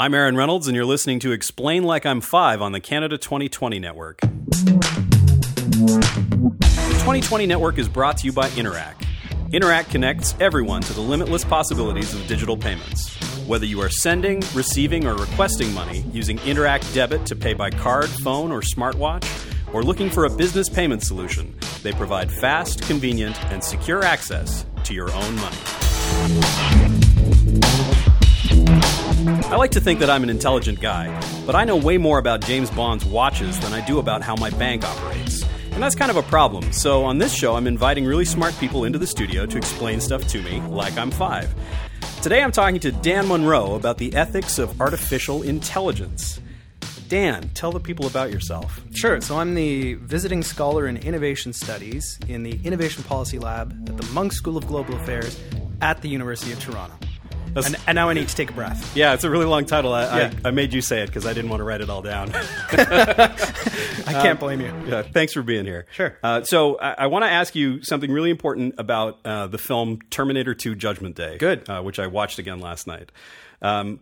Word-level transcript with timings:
I'm 0.00 0.14
Aaron 0.14 0.36
Reynolds, 0.36 0.68
and 0.68 0.76
you're 0.76 0.84
listening 0.84 1.18
to 1.18 1.32
Explain 1.32 1.82
Like 1.82 2.06
I'm 2.06 2.20
Five 2.20 2.62
on 2.62 2.70
the 2.70 2.78
Canada 2.78 3.18
2020 3.18 3.80
Network. 3.80 4.20
The 4.20 4.28
2020 7.00 7.46
Network 7.46 7.78
is 7.78 7.88
brought 7.88 8.18
to 8.18 8.26
you 8.26 8.32
by 8.32 8.48
Interac. 8.50 8.94
Interac 9.50 9.90
connects 9.90 10.36
everyone 10.38 10.82
to 10.82 10.92
the 10.92 11.00
limitless 11.00 11.42
possibilities 11.44 12.14
of 12.14 12.24
digital 12.28 12.56
payments. 12.56 13.12
Whether 13.48 13.66
you 13.66 13.80
are 13.80 13.88
sending, 13.88 14.38
receiving, 14.54 15.04
or 15.04 15.16
requesting 15.16 15.74
money 15.74 16.04
using 16.12 16.38
Interac 16.38 16.94
Debit 16.94 17.26
to 17.26 17.34
pay 17.34 17.54
by 17.54 17.68
card, 17.68 18.08
phone, 18.22 18.52
or 18.52 18.60
smartwatch, 18.60 19.26
or 19.74 19.82
looking 19.82 20.10
for 20.10 20.26
a 20.26 20.30
business 20.30 20.68
payment 20.68 21.02
solution, 21.02 21.52
they 21.82 21.90
provide 21.90 22.30
fast, 22.30 22.82
convenient, 22.82 23.36
and 23.46 23.64
secure 23.64 24.04
access 24.04 24.64
to 24.84 24.94
your 24.94 25.10
own 25.10 25.34
money. 25.34 25.58
I 29.28 29.56
like 29.56 29.72
to 29.72 29.80
think 29.80 30.00
that 30.00 30.08
I'm 30.08 30.22
an 30.22 30.30
intelligent 30.30 30.80
guy, 30.80 31.08
but 31.44 31.54
I 31.54 31.64
know 31.64 31.76
way 31.76 31.98
more 31.98 32.18
about 32.18 32.40
James 32.40 32.70
Bond's 32.70 33.04
watches 33.04 33.60
than 33.60 33.74
I 33.74 33.84
do 33.84 33.98
about 33.98 34.22
how 34.22 34.34
my 34.36 34.48
bank 34.48 34.84
operates. 34.84 35.44
And 35.72 35.82
that's 35.82 35.94
kind 35.94 36.10
of 36.10 36.16
a 36.16 36.22
problem. 36.22 36.72
So 36.72 37.04
on 37.04 37.18
this 37.18 37.34
show, 37.34 37.54
I'm 37.54 37.66
inviting 37.66 38.06
really 38.06 38.24
smart 38.24 38.56
people 38.58 38.84
into 38.84 38.98
the 38.98 39.06
studio 39.06 39.44
to 39.44 39.58
explain 39.58 40.00
stuff 40.00 40.26
to 40.28 40.40
me 40.40 40.62
like 40.62 40.96
I'm 40.96 41.10
five. 41.10 41.54
Today, 42.22 42.42
I'm 42.42 42.52
talking 42.52 42.80
to 42.80 42.90
Dan 42.90 43.28
Munro 43.28 43.74
about 43.74 43.98
the 43.98 44.14
ethics 44.14 44.58
of 44.58 44.80
artificial 44.80 45.42
intelligence. 45.42 46.40
Dan, 47.08 47.50
tell 47.50 47.70
the 47.70 47.80
people 47.80 48.06
about 48.06 48.32
yourself. 48.32 48.80
Sure. 48.94 49.20
So 49.20 49.36
I'm 49.36 49.54
the 49.54 49.94
visiting 49.94 50.42
scholar 50.42 50.86
in 50.86 50.96
innovation 50.96 51.52
studies 51.52 52.18
in 52.28 52.44
the 52.44 52.58
Innovation 52.64 53.02
Policy 53.02 53.38
Lab 53.38 53.88
at 53.90 53.98
the 53.98 54.06
Munk 54.14 54.32
School 54.32 54.56
of 54.56 54.66
Global 54.66 54.94
Affairs 54.94 55.38
at 55.82 56.00
the 56.00 56.08
University 56.08 56.50
of 56.52 56.60
Toronto. 56.60 56.94
And, 57.66 57.76
and, 57.86 57.96
now 57.96 58.08
I 58.08 58.14
need 58.14 58.28
to 58.28 58.34
take 58.34 58.50
a 58.50 58.52
breath. 58.52 58.96
Yeah, 58.96 59.14
it's 59.14 59.24
a 59.24 59.30
really 59.30 59.46
long 59.46 59.64
title. 59.64 59.92
I, 59.92 60.02
yeah. 60.02 60.32
I, 60.44 60.48
I 60.48 60.50
made 60.50 60.72
you 60.72 60.80
say 60.80 61.02
it 61.02 61.06
because 61.06 61.26
I 61.26 61.32
didn't 61.32 61.50
want 61.50 61.60
to 61.60 61.64
write 61.64 61.80
it 61.80 61.90
all 61.90 62.02
down. 62.02 62.30
I 62.72 64.12
can't 64.12 64.40
blame 64.40 64.60
you. 64.60 64.72
Yeah, 64.86 65.02
thanks 65.02 65.32
for 65.32 65.42
being 65.42 65.64
here. 65.64 65.86
Sure. 65.92 66.16
Uh, 66.22 66.42
so 66.42 66.78
I, 66.78 66.92
I 66.92 67.06
want 67.06 67.24
to 67.24 67.30
ask 67.30 67.54
you 67.54 67.82
something 67.82 68.10
really 68.10 68.30
important 68.30 68.74
about 68.78 69.18
uh, 69.24 69.46
the 69.46 69.58
film 69.58 70.00
Terminator 70.10 70.54
2 70.54 70.74
Judgment 70.74 71.16
Day. 71.16 71.38
Good. 71.38 71.68
Uh, 71.68 71.82
which 71.82 71.98
I 71.98 72.06
watched 72.06 72.38
again 72.38 72.60
last 72.60 72.86
night. 72.86 73.12
Um, 73.62 74.00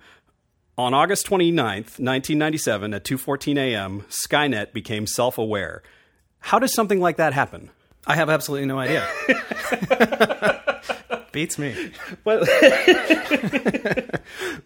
on 0.79 0.93
August 0.93 1.27
29th, 1.27 1.99
1997, 1.99 2.93
at 2.93 3.05
2:14 3.05 3.57
a.m., 3.59 4.05
Skynet 4.11 4.73
became 4.75 5.07
self-aware. 5.07 5.83
How 6.41 6.59
does 6.59 6.75
something 6.75 7.01
like 7.01 7.17
that 7.17 7.33
happen? 7.33 7.71
I 8.07 8.15
have 8.17 8.29
absolutely 8.29 8.67
no 8.67 8.79
idea. 8.79 9.09
Beats 11.37 11.59
me. 11.59 11.93
But, 12.25 12.49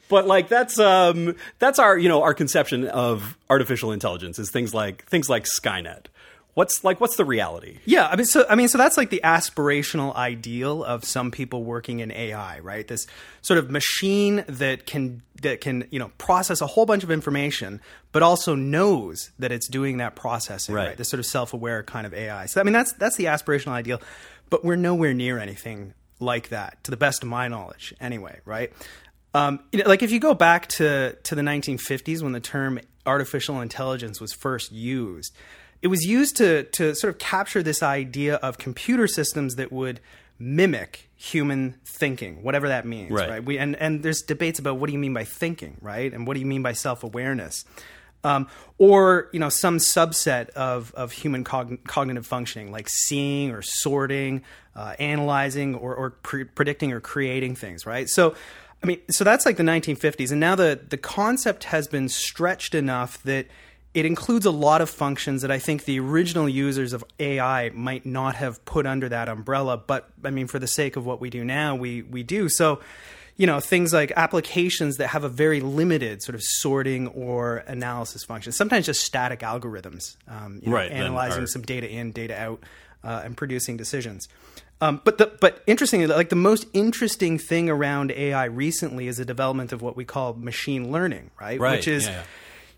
but 0.08 0.26
like 0.28 0.48
that's 0.48 0.78
um, 0.78 1.34
that's 1.58 1.80
our 1.80 1.98
you 1.98 2.08
know 2.08 2.22
our 2.22 2.32
conception 2.32 2.86
of 2.86 3.36
artificial 3.50 3.90
intelligence 3.90 4.38
is 4.38 4.52
things 4.52 4.72
like 4.72 5.04
things 5.06 5.28
like 5.28 5.44
Skynet. 5.44 6.06
What's 6.54 6.84
like 6.84 7.00
what's 7.00 7.16
the 7.16 7.24
reality? 7.24 7.78
Yeah, 7.86 8.06
I 8.06 8.14
mean 8.14 8.24
so 8.24 8.46
I 8.48 8.54
mean 8.54 8.68
so 8.68 8.78
that's 8.78 8.96
like 8.96 9.10
the 9.10 9.20
aspirational 9.24 10.14
ideal 10.14 10.84
of 10.84 11.04
some 11.04 11.32
people 11.32 11.64
working 11.64 11.98
in 11.98 12.12
AI, 12.12 12.60
right? 12.60 12.86
This 12.86 13.08
sort 13.42 13.58
of 13.58 13.68
machine 13.68 14.44
that 14.46 14.86
can 14.86 15.22
that 15.42 15.60
can, 15.60 15.88
you 15.90 15.98
know, 15.98 16.12
process 16.18 16.60
a 16.60 16.68
whole 16.68 16.86
bunch 16.86 17.02
of 17.02 17.10
information 17.10 17.80
but 18.12 18.22
also 18.22 18.54
knows 18.54 19.32
that 19.40 19.50
it's 19.50 19.66
doing 19.66 19.96
that 19.96 20.14
processing, 20.14 20.74
right? 20.74 20.88
right? 20.88 20.96
This 20.96 21.08
sort 21.08 21.18
of 21.18 21.26
self-aware 21.26 21.82
kind 21.82 22.06
of 22.06 22.14
AI. 22.14 22.46
So 22.46 22.60
I 22.60 22.64
mean 22.64 22.74
that's 22.74 22.92
that's 22.92 23.16
the 23.16 23.24
aspirational 23.24 23.72
ideal, 23.72 24.00
but 24.50 24.64
we're 24.64 24.76
nowhere 24.76 25.14
near 25.14 25.38
anything 25.38 25.94
like 26.20 26.50
that 26.50 26.82
to 26.84 26.90
the 26.90 26.96
best 26.96 27.22
of 27.22 27.28
my 27.28 27.48
knowledge 27.48 27.94
anyway, 28.00 28.40
right? 28.44 28.72
Um, 29.34 29.60
you 29.72 29.82
know, 29.82 29.88
like 29.88 30.02
if 30.02 30.10
you 30.10 30.20
go 30.20 30.34
back 30.34 30.66
to 30.68 31.16
to 31.22 31.34
the 31.34 31.42
1950s 31.42 32.22
when 32.22 32.32
the 32.32 32.40
term 32.40 32.80
artificial 33.06 33.60
intelligence 33.60 34.20
was 34.20 34.32
first 34.32 34.72
used, 34.72 35.34
it 35.82 35.88
was 35.88 36.04
used 36.04 36.36
to 36.36 36.64
to 36.64 36.94
sort 36.94 37.14
of 37.14 37.18
capture 37.18 37.62
this 37.62 37.82
idea 37.82 38.36
of 38.36 38.58
computer 38.58 39.06
systems 39.06 39.54
that 39.54 39.72
would 39.72 40.00
mimic 40.38 41.10
human 41.16 41.74
thinking, 41.84 42.42
whatever 42.42 42.68
that 42.68 42.86
means, 42.86 43.12
right? 43.12 43.30
right? 43.30 43.44
We 43.44 43.58
and 43.58 43.76
and 43.76 44.02
there's 44.02 44.22
debates 44.22 44.58
about 44.58 44.78
what 44.78 44.86
do 44.88 44.92
you 44.92 44.98
mean 44.98 45.14
by 45.14 45.24
thinking, 45.24 45.76
right? 45.80 46.12
And 46.12 46.26
what 46.26 46.34
do 46.34 46.40
you 46.40 46.46
mean 46.46 46.62
by 46.62 46.72
self 46.72 47.04
awareness? 47.04 47.64
Um, 48.22 48.48
or 48.78 49.28
you 49.32 49.40
know 49.40 49.48
some 49.48 49.78
subset 49.78 50.50
of 50.50 50.92
of 50.94 51.12
human 51.12 51.44
cogn- 51.44 51.82
cognitive 51.84 52.26
functioning, 52.26 52.70
like 52.70 52.88
seeing 52.88 53.50
or 53.50 53.62
sorting, 53.62 54.42
uh, 54.76 54.94
analyzing, 54.98 55.74
or, 55.74 55.94
or 55.94 56.10
pre- 56.10 56.44
predicting 56.44 56.92
or 56.92 57.00
creating 57.00 57.54
things, 57.56 57.86
right? 57.86 58.08
So. 58.08 58.34
I 58.82 58.86
mean, 58.86 58.98
so 59.10 59.24
that's 59.24 59.44
like 59.44 59.58
the 59.58 59.62
1950s, 59.62 60.30
and 60.30 60.40
now 60.40 60.54
the 60.54 60.80
the 60.88 60.96
concept 60.96 61.64
has 61.64 61.86
been 61.86 62.08
stretched 62.08 62.74
enough 62.74 63.22
that 63.24 63.46
it 63.92 64.06
includes 64.06 64.46
a 64.46 64.50
lot 64.50 64.80
of 64.80 64.88
functions 64.88 65.42
that 65.42 65.50
I 65.50 65.58
think 65.58 65.84
the 65.84 65.98
original 65.98 66.48
users 66.48 66.92
of 66.92 67.04
AI 67.18 67.70
might 67.70 68.06
not 68.06 68.36
have 68.36 68.64
put 68.64 68.86
under 68.86 69.08
that 69.08 69.28
umbrella. 69.28 69.76
But 69.76 70.08
I 70.24 70.30
mean, 70.30 70.46
for 70.46 70.58
the 70.58 70.68
sake 70.68 70.96
of 70.96 71.04
what 71.04 71.20
we 71.20 71.28
do 71.28 71.44
now, 71.44 71.74
we 71.74 72.02
we 72.02 72.22
do. 72.22 72.48
So, 72.48 72.80
you 73.40 73.46
know, 73.46 73.58
things 73.58 73.90
like 73.90 74.12
applications 74.16 74.98
that 74.98 75.08
have 75.08 75.24
a 75.24 75.28
very 75.30 75.62
limited 75.62 76.22
sort 76.22 76.34
of 76.34 76.42
sorting 76.42 77.08
or 77.08 77.64
analysis 77.68 78.22
function. 78.22 78.52
Sometimes 78.52 78.84
just 78.84 79.00
static 79.00 79.40
algorithms, 79.40 80.16
um, 80.28 80.60
you 80.62 80.68
know, 80.68 80.76
right, 80.76 80.92
analyzing 80.92 81.46
some 81.46 81.62
data 81.62 81.90
in, 81.90 82.12
data 82.12 82.38
out, 82.38 82.62
uh, 83.02 83.22
and 83.24 83.34
producing 83.38 83.78
decisions. 83.78 84.28
Um, 84.82 85.00
but 85.04 85.16
the, 85.16 85.32
but 85.40 85.62
interestingly, 85.66 86.06
like 86.06 86.28
the 86.28 86.36
most 86.36 86.66
interesting 86.74 87.38
thing 87.38 87.70
around 87.70 88.10
AI 88.10 88.44
recently 88.44 89.08
is 89.08 89.16
the 89.16 89.24
development 89.24 89.72
of 89.72 89.80
what 89.80 89.96
we 89.96 90.04
call 90.04 90.34
machine 90.34 90.92
learning, 90.92 91.30
right? 91.40 91.58
right. 91.58 91.78
Which 91.78 91.88
is 91.88 92.04
yeah, 92.04 92.12
yeah 92.12 92.22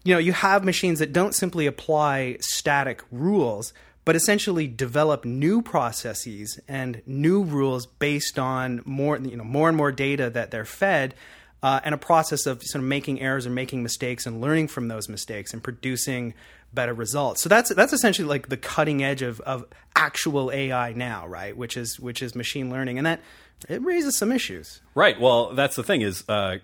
you 0.05 0.15
know, 0.15 0.19
you 0.19 0.33
have 0.33 0.65
machines 0.65 0.99
that 0.99 1.13
don't 1.13 1.35
simply 1.35 1.67
apply 1.67 2.37
static 2.41 3.03
rules, 3.11 3.73
but 4.05 4.17
essentially 4.17 4.67
develop 4.67 5.25
new 5.25 5.63
processes 5.63 6.59
and 6.67 7.03
new 7.07 7.43
rules 7.43 7.87
based 7.87 8.39
on 8.39 8.83
more, 8.85 9.17
you 9.19 9.37
know, 9.37 9.45
more 9.45 9.69
and 9.69 9.77
more 9.77 9.93
data 9.93 10.31
that 10.31 10.51
they're 10.51 10.65
fed, 10.65 11.15
uh, 11.63 11.81
and 11.85 11.95
a 11.95 11.99
process 11.99 12.47
of 12.47 12.63
sort 12.63 12.83
of 12.83 12.89
making 12.89 13.21
errors 13.21 13.47
or 13.47 13.51
making 13.51 13.83
mistakes 13.83 14.27
and 14.27 14.41
learning 14.41 14.67
from 14.67 14.89
those 14.89 15.09
mistakes 15.09 15.53
and 15.53 15.63
producing 15.63 16.35
better 16.75 16.95
results. 16.95 17.43
So 17.43 17.49
that's 17.49 17.73
that's 17.75 17.93
essentially 17.93 18.27
like 18.27 18.49
the 18.49 18.57
cutting 18.57 19.03
edge 19.03 19.23
of, 19.23 19.41
of 19.43 19.67
actual 19.95 20.51
AI 20.51 20.93
now, 20.93 21.27
right? 21.27 21.57
Which 21.57 21.77
is 21.77 22.01
which 22.01 22.23
is 22.23 22.35
machine 22.35 22.71
learning, 22.71 22.99
and 22.99 23.07
that 23.07 23.21
it 23.69 23.83
raises 23.85 24.17
some 24.17 24.33
issues. 24.33 24.81
Right. 24.95 25.21
Well, 25.21 25.55
that's 25.55 25.77
the 25.77 25.83
thing 25.85 26.01
is 26.01 26.25
uh, 26.29 26.57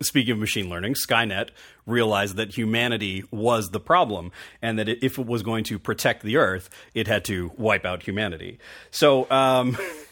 speaking 0.00 0.32
of 0.32 0.38
machine 0.38 0.68
learning, 0.68 0.94
Skynet 0.94 1.50
realized 1.86 2.36
that 2.36 2.56
humanity 2.56 3.24
was 3.30 3.70
the 3.70 3.80
problem 3.80 4.32
and 4.62 4.78
that 4.78 4.88
if 4.88 5.18
it 5.18 5.26
was 5.26 5.42
going 5.42 5.64
to 5.64 5.78
protect 5.78 6.22
the 6.22 6.36
Earth, 6.36 6.70
it 6.94 7.06
had 7.06 7.24
to 7.26 7.52
wipe 7.56 7.84
out 7.84 8.02
humanity. 8.02 8.58
So, 8.90 9.30
um, 9.30 9.76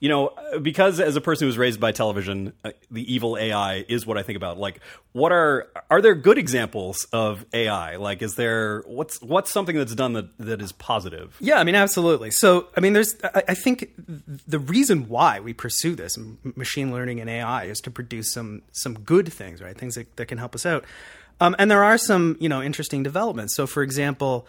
you 0.00 0.08
know, 0.08 0.32
because 0.62 1.00
as 1.00 1.16
a 1.16 1.20
person 1.20 1.44
who 1.44 1.48
was 1.48 1.58
raised 1.58 1.80
by 1.80 1.90
television, 1.90 2.52
uh, 2.64 2.70
the 2.90 3.12
evil 3.12 3.36
AI 3.36 3.84
is 3.88 4.06
what 4.06 4.16
I 4.16 4.22
think 4.22 4.36
about. 4.36 4.56
Like, 4.56 4.80
what 5.12 5.32
are 5.32 5.66
are 5.90 6.00
there 6.00 6.14
good 6.14 6.38
examples 6.38 7.04
of 7.12 7.44
AI? 7.52 7.96
Like, 7.96 8.22
is 8.22 8.36
there 8.36 8.82
what's 8.86 9.20
what's 9.20 9.50
something 9.50 9.76
that's 9.76 9.94
done 9.96 10.12
that 10.12 10.38
that 10.38 10.62
is 10.62 10.70
positive? 10.70 11.36
Yeah, 11.40 11.58
I 11.58 11.64
mean, 11.64 11.74
absolutely. 11.74 12.30
So, 12.30 12.68
I 12.76 12.80
mean, 12.80 12.92
there's 12.92 13.16
I, 13.24 13.42
I 13.48 13.54
think 13.54 13.90
the 14.46 14.60
reason 14.60 15.08
why 15.08 15.40
we 15.40 15.52
pursue 15.52 15.96
this 15.96 16.16
machine 16.54 16.92
learning 16.92 17.18
and 17.20 17.28
AI 17.28 17.64
is 17.64 17.80
to 17.80 17.90
produce 17.90 18.32
some 18.32 18.62
some 18.70 19.00
good 19.00 19.32
things, 19.32 19.60
right? 19.60 19.76
Things 19.76 19.96
that, 19.96 20.14
that 20.16 20.26
can 20.26 20.38
help 20.38 20.54
us 20.54 20.64
out. 20.64 20.84
Um, 21.40 21.56
and 21.58 21.68
there 21.68 21.82
are 21.82 21.98
some 21.98 22.36
you 22.38 22.48
know 22.48 22.62
interesting 22.62 23.02
developments. 23.02 23.56
So, 23.56 23.66
for 23.66 23.82
example. 23.82 24.46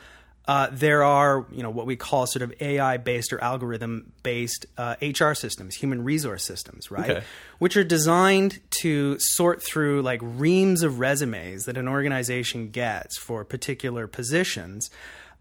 Uh, 0.50 0.68
there 0.72 1.04
are, 1.04 1.46
you 1.52 1.62
know, 1.62 1.70
what 1.70 1.86
we 1.86 1.96
call 1.96 2.26
sort 2.26 2.42
of 2.42 2.52
AI-based 2.60 3.32
or 3.32 3.40
algorithm-based 3.40 4.66
uh, 4.80 4.96
HR 5.00 5.36
systems, 5.36 5.76
human 5.76 6.04
resource 6.04 6.44
systems, 6.44 6.90
right? 6.90 7.08
Okay. 7.08 7.24
Which 7.60 7.78
are 7.78 7.84
designed 7.84 8.60
to 8.82 9.20
sort 9.20 9.62
through 9.62 10.02
like 10.02 10.20
reams 10.24 10.82
of 10.82 10.98
resumes 10.98 11.66
that 11.66 11.78
an 11.78 11.88
organization 11.88 12.72
gets 12.72 13.16
for 13.16 13.46
particular 13.46 14.08
positions. 14.08 14.90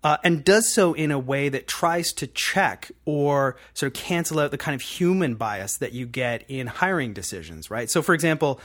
Uh, 0.04 0.18
and 0.22 0.44
does 0.44 0.74
so 0.74 0.92
in 0.92 1.10
a 1.10 1.18
way 1.18 1.48
that 1.48 1.66
tries 1.66 2.12
to 2.12 2.26
check 2.26 2.92
or 3.06 3.56
sort 3.72 3.90
of 3.90 3.94
cancel 3.98 4.38
out 4.38 4.50
the 4.50 4.58
kind 4.58 4.74
of 4.74 4.82
human 4.82 5.36
bias 5.36 5.78
that 5.78 5.94
you 5.94 6.04
get 6.04 6.44
in 6.48 6.66
hiring 6.66 7.14
decisions, 7.14 7.70
right? 7.70 7.90
So, 7.90 8.02
for 8.02 8.14
example, 8.14 8.60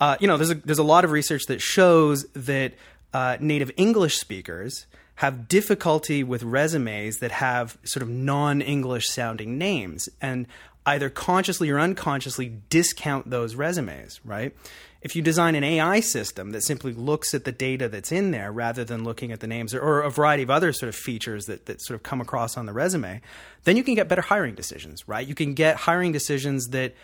uh, 0.00 0.18
you 0.20 0.28
know, 0.28 0.36
there's 0.36 0.50
a, 0.50 0.54
there's 0.54 0.78
a 0.78 0.84
lot 0.84 1.04
of 1.06 1.12
research 1.12 1.46
that 1.46 1.62
shows 1.62 2.26
that 2.34 2.74
uh, 3.14 3.38
native 3.40 3.70
English 3.78 4.18
speakers 4.18 4.84
have 5.18 5.48
difficulty 5.48 6.22
with 6.22 6.44
resumes 6.44 7.18
that 7.18 7.32
have 7.32 7.76
sort 7.82 8.04
of 8.04 8.08
non 8.08 8.60
English 8.60 9.08
sounding 9.10 9.58
names 9.58 10.08
and 10.20 10.46
either 10.86 11.10
consciously 11.10 11.68
or 11.70 11.80
unconsciously 11.80 12.52
discount 12.70 13.28
those 13.28 13.56
resumes, 13.56 14.20
right? 14.24 14.54
If 15.02 15.16
you 15.16 15.22
design 15.22 15.56
an 15.56 15.64
AI 15.64 15.98
system 15.98 16.52
that 16.52 16.62
simply 16.62 16.92
looks 16.92 17.34
at 17.34 17.44
the 17.44 17.50
data 17.50 17.88
that's 17.88 18.12
in 18.12 18.30
there 18.30 18.52
rather 18.52 18.84
than 18.84 19.02
looking 19.02 19.32
at 19.32 19.40
the 19.40 19.48
names 19.48 19.74
or, 19.74 20.02
a 20.02 20.10
variety 20.10 20.44
of 20.44 20.50
other 20.50 20.72
sort 20.72 20.88
of 20.88 20.94
features 20.94 21.46
that, 21.46 21.66
that 21.66 21.82
sort 21.82 21.96
of 21.96 22.04
come 22.04 22.20
across 22.20 22.56
on 22.56 22.66
the 22.66 22.72
resume, 22.72 23.20
then 23.64 23.76
you 23.76 23.82
can 23.82 23.96
get 23.96 24.06
better 24.06 24.22
hiring 24.22 24.54
decisions, 24.54 25.08
right? 25.08 25.26
You 25.26 25.34
can 25.34 25.54
get 25.54 25.74
hiring 25.74 26.12
decisions 26.12 26.68
that 26.68 26.94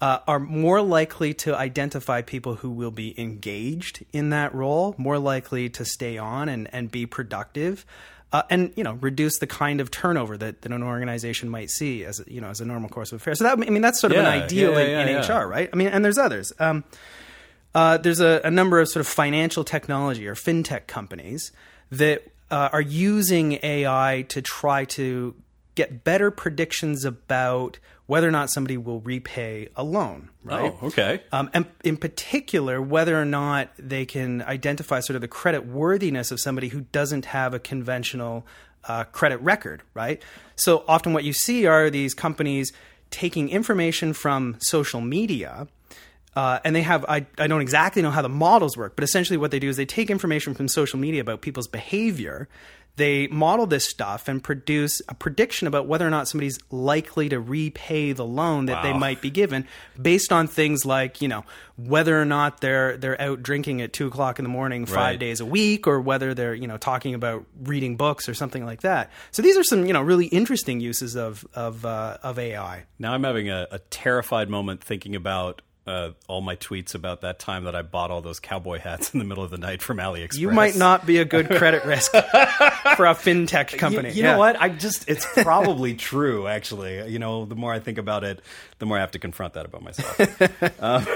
uh, 0.00 0.18
are 0.26 0.40
more 0.40 0.80
likely 0.80 1.34
to 1.34 1.54
identify 1.54 2.22
people 2.22 2.56
who 2.56 2.70
will 2.70 2.90
be 2.90 3.18
engaged 3.20 4.04
in 4.12 4.30
that 4.30 4.54
role, 4.54 4.94
more 4.96 5.18
likely 5.18 5.68
to 5.68 5.84
stay 5.84 6.16
on 6.16 6.48
and, 6.48 6.68
and 6.72 6.90
be 6.90 7.06
productive. 7.06 7.84
Uh, 8.32 8.44
and 8.48 8.72
you 8.76 8.84
know 8.84 8.92
reduce 9.00 9.38
the 9.40 9.46
kind 9.46 9.80
of 9.80 9.90
turnover 9.90 10.36
that, 10.38 10.62
that 10.62 10.70
an 10.70 10.84
organization 10.84 11.48
might 11.48 11.68
see 11.68 12.04
as 12.04 12.22
you 12.28 12.40
know 12.40 12.46
as 12.48 12.60
a 12.60 12.64
normal 12.64 12.88
course 12.88 13.10
of 13.10 13.20
affairs. 13.20 13.38
So 13.38 13.44
that 13.44 13.54
I 13.54 13.70
mean 13.70 13.82
that's 13.82 14.00
sort 14.00 14.12
of 14.12 14.18
Yeah, 14.18 14.32
an 14.32 14.42
ideal 14.44 14.72
yeah, 14.74 14.78
in, 14.78 14.90
yeah, 14.90 15.16
in 15.18 15.24
yeah. 15.24 15.36
HR, 15.38 15.48
right? 15.48 15.68
I 15.72 15.74
mean, 15.74 15.88
and 15.88 16.04
there's 16.04 16.16
others. 16.16 16.52
Um, 16.60 16.84
uh, 17.74 17.96
there's 17.98 18.20
a, 18.20 18.40
a 18.44 18.50
number 18.50 18.78
of 18.78 18.88
sort 18.88 19.00
of 19.00 19.08
financial 19.08 19.64
technology 19.64 20.28
or 20.28 20.36
fintech 20.36 20.86
companies 20.86 21.50
that 21.90 22.22
uh, 22.52 22.68
are 22.72 22.80
using 22.80 23.58
AI 23.64 24.24
to 24.28 24.42
try 24.42 24.84
to 24.84 25.34
get 25.80 26.04
better 26.04 26.30
predictions 26.30 27.04
about 27.04 27.78
whether 28.06 28.28
or 28.28 28.30
not 28.30 28.50
somebody 28.50 28.76
will 28.76 29.00
repay 29.00 29.68
a 29.76 29.84
loan, 29.84 30.28
right? 30.42 30.74
Oh, 30.82 30.88
okay. 30.88 31.22
Um, 31.32 31.48
and 31.54 31.64
in 31.84 31.96
particular, 31.96 32.82
whether 32.82 33.18
or 33.18 33.24
not 33.24 33.70
they 33.78 34.04
can 34.04 34.42
identify 34.42 35.00
sort 35.00 35.14
of 35.14 35.20
the 35.20 35.28
credit 35.28 35.64
worthiness 35.66 36.30
of 36.30 36.40
somebody 36.40 36.68
who 36.68 36.82
doesn't 36.92 37.26
have 37.26 37.54
a 37.54 37.58
conventional 37.58 38.46
uh, 38.88 39.04
credit 39.04 39.40
record, 39.40 39.82
right? 39.94 40.22
So 40.56 40.84
often 40.88 41.12
what 41.12 41.24
you 41.24 41.32
see 41.32 41.66
are 41.66 41.88
these 41.88 42.12
companies 42.12 42.72
taking 43.10 43.48
information 43.48 44.12
from 44.12 44.56
social 44.60 45.00
media. 45.00 45.68
Uh, 46.36 46.60
and 46.64 46.76
they 46.76 46.82
have, 46.82 47.04
I, 47.08 47.26
I 47.38 47.46
don't 47.46 47.60
exactly 47.60 48.02
know 48.02 48.10
how 48.10 48.22
the 48.22 48.28
models 48.28 48.76
work, 48.76 48.94
but 48.96 49.02
essentially 49.02 49.36
what 49.36 49.50
they 49.50 49.58
do 49.58 49.68
is 49.68 49.76
they 49.76 49.86
take 49.86 50.10
information 50.10 50.54
from 50.54 50.68
social 50.68 50.98
media 50.98 51.20
about 51.20 51.40
people's 51.40 51.68
behavior. 51.68 52.48
They 53.00 53.28
model 53.28 53.66
this 53.66 53.88
stuff 53.88 54.28
and 54.28 54.44
produce 54.44 55.00
a 55.08 55.14
prediction 55.14 55.66
about 55.66 55.86
whether 55.86 56.06
or 56.06 56.10
not 56.10 56.28
somebody's 56.28 56.58
likely 56.70 57.30
to 57.30 57.40
repay 57.40 58.12
the 58.12 58.26
loan 58.26 58.66
that 58.66 58.82
they 58.82 58.92
might 58.92 59.22
be 59.22 59.30
given 59.30 59.66
based 60.00 60.32
on 60.32 60.48
things 60.48 60.84
like, 60.84 61.22
you 61.22 61.28
know, 61.28 61.44
whether 61.78 62.20
or 62.20 62.26
not 62.26 62.60
they're 62.60 62.98
they're 62.98 63.18
out 63.18 63.42
drinking 63.42 63.80
at 63.80 63.94
two 63.94 64.06
o'clock 64.06 64.38
in 64.38 64.42
the 64.44 64.50
morning 64.50 64.84
five 64.84 64.96
Right. 64.96 65.18
days 65.18 65.40
a 65.40 65.46
week, 65.46 65.86
or 65.86 65.98
whether 65.98 66.34
they're, 66.34 66.54
you 66.54 66.66
know, 66.66 66.76
talking 66.76 67.14
about 67.14 67.46
reading 67.62 67.96
books 67.96 68.28
or 68.28 68.34
something 68.34 68.66
like 68.66 68.82
that. 68.82 69.10
So 69.30 69.40
these 69.40 69.56
are 69.56 69.64
some, 69.64 69.86
you 69.86 69.94
know, 69.94 70.02
really 70.02 70.26
interesting 70.26 70.80
uses 70.80 71.16
of 71.16 71.46
of 71.54 71.86
uh, 71.86 72.18
of 72.22 72.38
AI. 72.38 72.84
Now 72.98 73.14
I'm 73.14 73.24
having 73.24 73.48
a, 73.48 73.66
a 73.70 73.78
terrified 73.78 74.50
moment 74.50 74.84
thinking 74.84 75.16
about 75.16 75.62
uh, 75.86 76.10
all 76.28 76.40
my 76.40 76.56
tweets 76.56 76.94
about 76.94 77.22
that 77.22 77.38
time 77.38 77.64
that 77.64 77.74
I 77.74 77.82
bought 77.82 78.10
all 78.10 78.20
those 78.22 78.38
cowboy 78.38 78.78
hats 78.78 79.12
in 79.12 79.18
the 79.18 79.24
middle 79.24 79.42
of 79.42 79.50
the 79.50 79.58
night 79.58 79.82
from 79.82 79.96
AliExpress. 79.98 80.36
You 80.38 80.50
might 80.50 80.76
not 80.76 81.06
be 81.06 81.18
a 81.18 81.24
good 81.24 81.48
credit 81.48 81.84
risk 81.84 82.10
for 82.12 83.06
a 83.06 83.14
fintech 83.14 83.76
company. 83.78 84.10
you 84.12 84.22
Yeah. 84.22 84.32
know 84.32 84.38
what? 84.38 84.60
I 84.60 84.68
just 84.68 85.08
it's 85.08 85.26
probably 85.42 85.94
true. 85.94 86.46
Actually, 86.46 87.10
you 87.10 87.18
know, 87.18 87.44
the 87.46 87.54
more 87.56 87.72
I 87.72 87.78
think 87.80 87.98
about 87.98 88.24
it, 88.24 88.40
the 88.78 88.86
more 88.86 88.98
I 88.98 89.00
have 89.00 89.10
to 89.12 89.18
confront 89.18 89.54
that 89.54 89.64
about 89.66 89.82
myself. 89.82 90.80
um, 90.82 91.06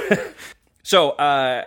so. 0.82 1.10
Uh, 1.10 1.64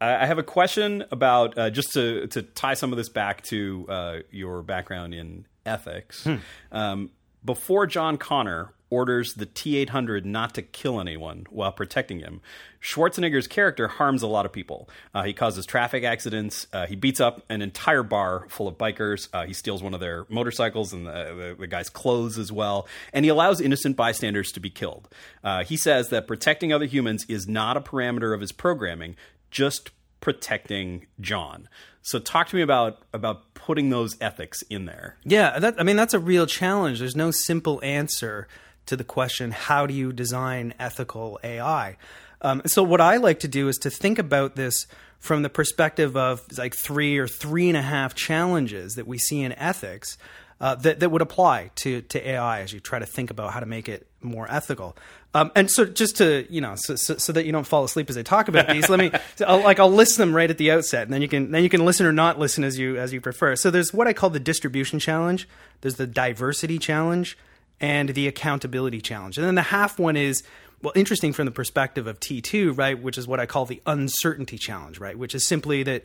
I 0.00 0.22
I 0.24 0.26
have 0.26 0.38
a 0.38 0.42
question 0.42 1.04
about 1.12 1.56
uh, 1.56 1.70
just 1.70 1.92
to 1.92 2.26
to 2.28 2.42
tie 2.42 2.74
some 2.74 2.92
of 2.92 2.96
this 2.98 3.08
back 3.08 3.42
to 3.44 3.86
uh, 3.88 4.16
your 4.32 4.62
background 4.62 5.14
in 5.14 5.46
ethics. 5.64 6.26
Um, 6.72 7.10
before 7.44 7.86
John 7.86 8.16
Connor 8.18 8.72
orders 8.94 9.34
the 9.34 9.46
T 9.46 9.76
eight 9.76 9.90
hundred 9.90 10.24
not 10.24 10.54
to 10.54 10.62
kill 10.62 11.00
anyone 11.00 11.46
while 11.50 11.72
protecting 11.72 12.20
him, 12.20 12.40
Schwarzenegger's 12.80 13.46
character 13.46 13.88
harms 13.88 14.22
a 14.22 14.26
lot 14.26 14.46
of 14.46 14.52
people. 14.52 14.88
Uh, 15.14 15.22
he 15.24 15.32
causes 15.32 15.66
traffic 15.66 16.04
accidents. 16.04 16.66
Uh, 16.72 16.86
he 16.86 16.96
beats 16.96 17.20
up 17.20 17.42
an 17.48 17.62
entire 17.62 18.02
bar 18.02 18.46
full 18.48 18.68
of 18.68 18.76
bikers. 18.78 19.28
Uh, 19.32 19.46
he 19.46 19.52
steals 19.52 19.82
one 19.82 19.94
of 19.94 20.00
their 20.00 20.26
motorcycles 20.28 20.92
and 20.92 21.06
the, 21.06 21.12
the, 21.12 21.56
the 21.60 21.66
guy's 21.66 21.88
clothes 21.88 22.38
as 22.38 22.52
well. 22.52 22.86
And 23.12 23.24
he 23.24 23.30
allows 23.30 23.60
innocent 23.60 23.96
bystanders 23.96 24.52
to 24.52 24.60
be 24.60 24.70
killed. 24.70 25.08
Uh, 25.42 25.64
he 25.64 25.76
says 25.76 26.10
that 26.10 26.26
protecting 26.26 26.72
other 26.72 26.86
humans 26.86 27.24
is 27.28 27.48
not 27.48 27.76
a 27.76 27.80
parameter 27.80 28.34
of 28.34 28.40
his 28.40 28.52
programming, 28.52 29.16
just 29.50 29.90
protecting 30.20 31.06
John. 31.20 31.68
So 32.02 32.18
talk 32.18 32.48
to 32.48 32.56
me 32.56 32.62
about 32.62 32.98
about 33.14 33.54
putting 33.54 33.88
those 33.88 34.14
ethics 34.20 34.60
in 34.68 34.84
there. 34.84 35.16
Yeah, 35.24 35.58
that, 35.58 35.80
I 35.80 35.84
mean 35.84 35.96
that's 35.96 36.12
a 36.12 36.18
real 36.18 36.46
challenge. 36.46 36.98
There's 36.98 37.16
no 37.16 37.30
simple 37.30 37.80
answer 37.82 38.46
to 38.86 38.96
the 38.96 39.04
question: 39.04 39.50
How 39.50 39.86
do 39.86 39.94
you 39.94 40.12
design 40.12 40.74
ethical 40.78 41.38
AI? 41.42 41.96
Um, 42.42 42.62
so 42.66 42.82
what 42.82 43.00
I 43.00 43.16
like 43.16 43.40
to 43.40 43.48
do 43.48 43.68
is 43.68 43.78
to 43.78 43.90
think 43.90 44.18
about 44.18 44.54
this 44.54 44.86
from 45.18 45.42
the 45.42 45.48
perspective 45.48 46.16
of 46.16 46.42
like 46.58 46.74
three 46.74 47.16
or 47.16 47.26
three 47.26 47.68
and 47.68 47.76
a 47.76 47.82
half 47.82 48.14
challenges 48.14 48.94
that 48.94 49.06
we 49.06 49.16
see 49.16 49.40
in 49.42 49.52
ethics 49.52 50.18
uh, 50.60 50.74
that 50.76 51.00
that 51.00 51.10
would 51.10 51.22
apply 51.22 51.70
to 51.76 52.02
to 52.02 52.28
AI 52.28 52.60
as 52.60 52.72
you 52.72 52.80
try 52.80 52.98
to 52.98 53.06
think 53.06 53.30
about 53.30 53.52
how 53.52 53.60
to 53.60 53.66
make 53.66 53.88
it 53.88 54.06
more 54.22 54.46
ethical. 54.50 54.96
Um, 55.32 55.50
and 55.56 55.68
so, 55.68 55.84
just 55.84 56.18
to 56.18 56.46
you 56.48 56.60
know, 56.60 56.74
so, 56.76 56.94
so, 56.94 57.16
so 57.16 57.32
that 57.32 57.44
you 57.44 57.52
don't 57.52 57.66
fall 57.66 57.82
asleep 57.82 58.08
as 58.08 58.16
I 58.16 58.22
talk 58.22 58.48
about 58.48 58.68
these, 58.68 58.88
let 58.88 59.00
me 59.00 59.10
I'll, 59.46 59.62
like 59.62 59.80
I'll 59.80 59.90
list 59.90 60.16
them 60.16 60.34
right 60.34 60.48
at 60.48 60.58
the 60.58 60.70
outset, 60.70 61.02
and 61.02 61.12
then 61.12 61.22
you 61.22 61.28
can 61.28 61.50
then 61.50 61.62
you 61.64 61.68
can 61.68 61.84
listen 61.84 62.06
or 62.06 62.12
not 62.12 62.38
listen 62.38 62.62
as 62.62 62.78
you 62.78 62.96
as 62.98 63.12
you 63.12 63.20
prefer. 63.20 63.56
So 63.56 63.70
there's 63.70 63.92
what 63.92 64.06
I 64.06 64.12
call 64.12 64.30
the 64.30 64.40
distribution 64.40 64.98
challenge. 64.98 65.48
There's 65.80 65.96
the 65.96 66.06
diversity 66.06 66.78
challenge 66.78 67.36
and 67.80 68.10
the 68.10 68.28
accountability 68.28 69.00
challenge, 69.00 69.38
and 69.38 69.46
then 69.46 69.54
the 69.54 69.62
half 69.62 69.98
one 69.98 70.16
is 70.16 70.42
well 70.82 70.92
interesting 70.94 71.32
from 71.32 71.46
the 71.46 71.50
perspective 71.50 72.06
of 72.06 72.20
T2, 72.20 72.76
right? 72.76 73.00
Which 73.00 73.18
is 73.18 73.26
what 73.26 73.40
I 73.40 73.46
call 73.46 73.64
the 73.66 73.80
uncertainty 73.86 74.58
challenge, 74.58 74.98
right? 74.98 75.18
Which 75.18 75.34
is 75.34 75.46
simply 75.46 75.82
that 75.84 76.04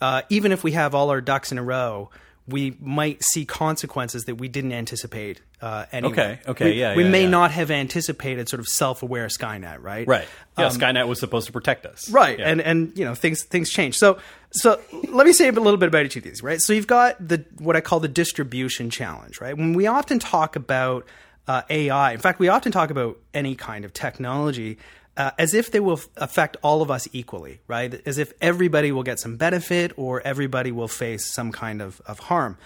uh, 0.00 0.22
even 0.28 0.52
if 0.52 0.62
we 0.62 0.72
have 0.72 0.94
all 0.94 1.10
our 1.10 1.20
ducks 1.20 1.52
in 1.52 1.58
a 1.58 1.62
row, 1.62 2.10
we 2.48 2.76
might 2.80 3.22
see 3.22 3.44
consequences 3.44 4.24
that 4.24 4.36
we 4.36 4.48
didn't 4.48 4.72
anticipate. 4.72 5.40
Uh, 5.60 5.84
anyway. 5.92 6.12
Okay, 6.12 6.38
okay, 6.48 6.64
we, 6.66 6.80
yeah, 6.80 6.94
We 6.96 7.04
yeah, 7.04 7.10
may 7.10 7.22
yeah. 7.24 7.28
not 7.30 7.50
have 7.50 7.70
anticipated 7.70 8.48
sort 8.48 8.60
of 8.60 8.68
self-aware 8.68 9.26
Skynet, 9.26 9.82
right? 9.82 10.06
Right. 10.06 10.26
Yeah, 10.56 10.68
Skynet 10.68 11.06
was 11.08 11.20
supposed 11.20 11.46
to 11.46 11.52
protect 11.52 11.84
us. 11.84 12.08
Um, 12.08 12.14
Right, 12.14 12.38
Yeah. 12.38 12.48
and 12.50 12.60
and 12.60 12.92
you 12.96 13.04
know 13.04 13.14
things 13.14 13.42
things 13.44 13.68
change. 13.70 13.96
So 13.96 14.18
so 14.50 14.80
let 15.10 15.26
me 15.26 15.32
say 15.32 15.48
a 15.48 15.52
little 15.52 15.76
bit 15.76 15.88
about 15.88 16.06
each 16.06 16.16
of 16.16 16.22
these. 16.22 16.42
Right, 16.42 16.60
so 16.60 16.72
you've 16.72 16.86
got 16.86 17.16
the 17.26 17.44
what 17.58 17.76
I 17.76 17.80
call 17.80 18.00
the 18.00 18.08
distribution 18.08 18.88
challenge. 18.90 19.40
Right, 19.40 19.56
when 19.56 19.74
we 19.74 19.86
often 19.86 20.18
talk 20.18 20.56
about 20.56 21.04
uh, 21.48 21.62
AI, 21.70 22.12
in 22.12 22.18
fact, 22.20 22.38
we 22.38 22.48
often 22.48 22.72
talk 22.72 22.90
about 22.90 23.18
any 23.34 23.54
kind 23.54 23.84
of 23.84 23.92
technology. 23.92 24.78
Uh, 25.18 25.32
as 25.36 25.52
if 25.52 25.72
they 25.72 25.80
will 25.80 26.00
affect 26.16 26.56
all 26.62 26.80
of 26.80 26.92
us 26.92 27.08
equally, 27.12 27.60
right? 27.66 28.00
As 28.06 28.18
if 28.18 28.32
everybody 28.40 28.92
will 28.92 29.02
get 29.02 29.18
some 29.18 29.36
benefit 29.36 29.92
or 29.96 30.20
everybody 30.20 30.70
will 30.70 30.86
face 30.86 31.26
some 31.26 31.50
kind 31.50 31.82
of, 31.82 32.00
of 32.06 32.20
harm. 32.20 32.56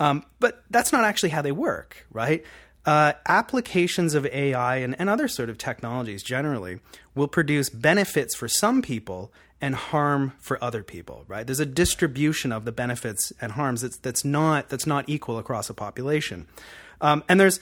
Um, 0.00 0.24
but 0.40 0.64
that's 0.68 0.90
not 0.90 1.04
actually 1.04 1.28
how 1.28 1.42
they 1.42 1.52
work, 1.52 2.04
right? 2.10 2.44
Uh, 2.84 3.12
applications 3.28 4.14
of 4.16 4.26
AI 4.26 4.78
and, 4.78 4.96
and 4.98 5.08
other 5.08 5.28
sort 5.28 5.48
of 5.48 5.58
technologies 5.58 6.24
generally 6.24 6.80
will 7.14 7.28
produce 7.28 7.70
benefits 7.70 8.34
for 8.34 8.48
some 8.48 8.82
people 8.82 9.32
and 9.60 9.76
harm 9.76 10.32
for 10.40 10.62
other 10.62 10.82
people, 10.82 11.24
right? 11.28 11.46
There's 11.46 11.60
a 11.60 11.66
distribution 11.66 12.50
of 12.50 12.64
the 12.64 12.72
benefits 12.72 13.32
and 13.40 13.52
harms 13.52 13.82
that's, 13.82 13.96
that's 13.98 14.24
not 14.24 14.68
that's 14.68 14.88
not 14.88 15.08
equal 15.08 15.38
across 15.38 15.70
a 15.70 15.74
population, 15.74 16.48
um, 17.00 17.22
and 17.28 17.38
there's 17.38 17.60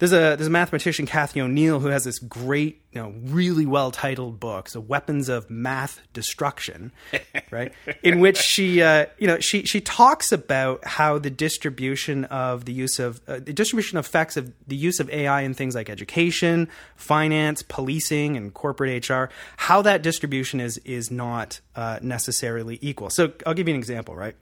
there's 0.00 0.12
a 0.12 0.34
there's 0.34 0.46
a 0.46 0.50
mathematician 0.50 1.04
Cathy 1.04 1.42
O'Neil 1.42 1.78
who 1.78 1.88
has 1.88 2.04
this 2.04 2.18
great, 2.18 2.80
you 2.90 3.00
know, 3.00 3.12
really 3.22 3.66
well 3.66 3.90
titled 3.90 4.40
book, 4.40 4.68
so 4.70 4.80
Weapons 4.80 5.28
of 5.28 5.50
Math 5.50 6.00
Destruction, 6.14 6.90
right? 7.50 7.72
In 8.02 8.18
which 8.18 8.38
she, 8.38 8.82
uh, 8.82 9.06
you 9.18 9.26
know, 9.26 9.38
she 9.40 9.64
she 9.64 9.80
talks 9.82 10.32
about 10.32 10.86
how 10.86 11.18
the 11.18 11.28
distribution 11.28 12.24
of 12.24 12.64
the 12.64 12.72
use 12.72 12.98
of 12.98 13.20
uh, 13.28 13.40
the 13.40 13.52
distribution 13.52 13.98
effects 13.98 14.38
of 14.38 14.50
the 14.66 14.76
use 14.76 15.00
of 15.00 15.10
AI 15.10 15.42
in 15.42 15.52
things 15.52 15.74
like 15.74 15.90
education, 15.90 16.68
finance, 16.96 17.62
policing, 17.62 18.38
and 18.38 18.54
corporate 18.54 19.06
HR, 19.08 19.24
how 19.58 19.82
that 19.82 20.00
distribution 20.00 20.60
is 20.60 20.78
is 20.78 21.10
not 21.10 21.60
uh, 21.76 21.98
necessarily 22.00 22.78
equal. 22.80 23.10
So 23.10 23.34
I'll 23.46 23.54
give 23.54 23.68
you 23.68 23.74
an 23.74 23.78
example, 23.78 24.16
right? 24.16 24.34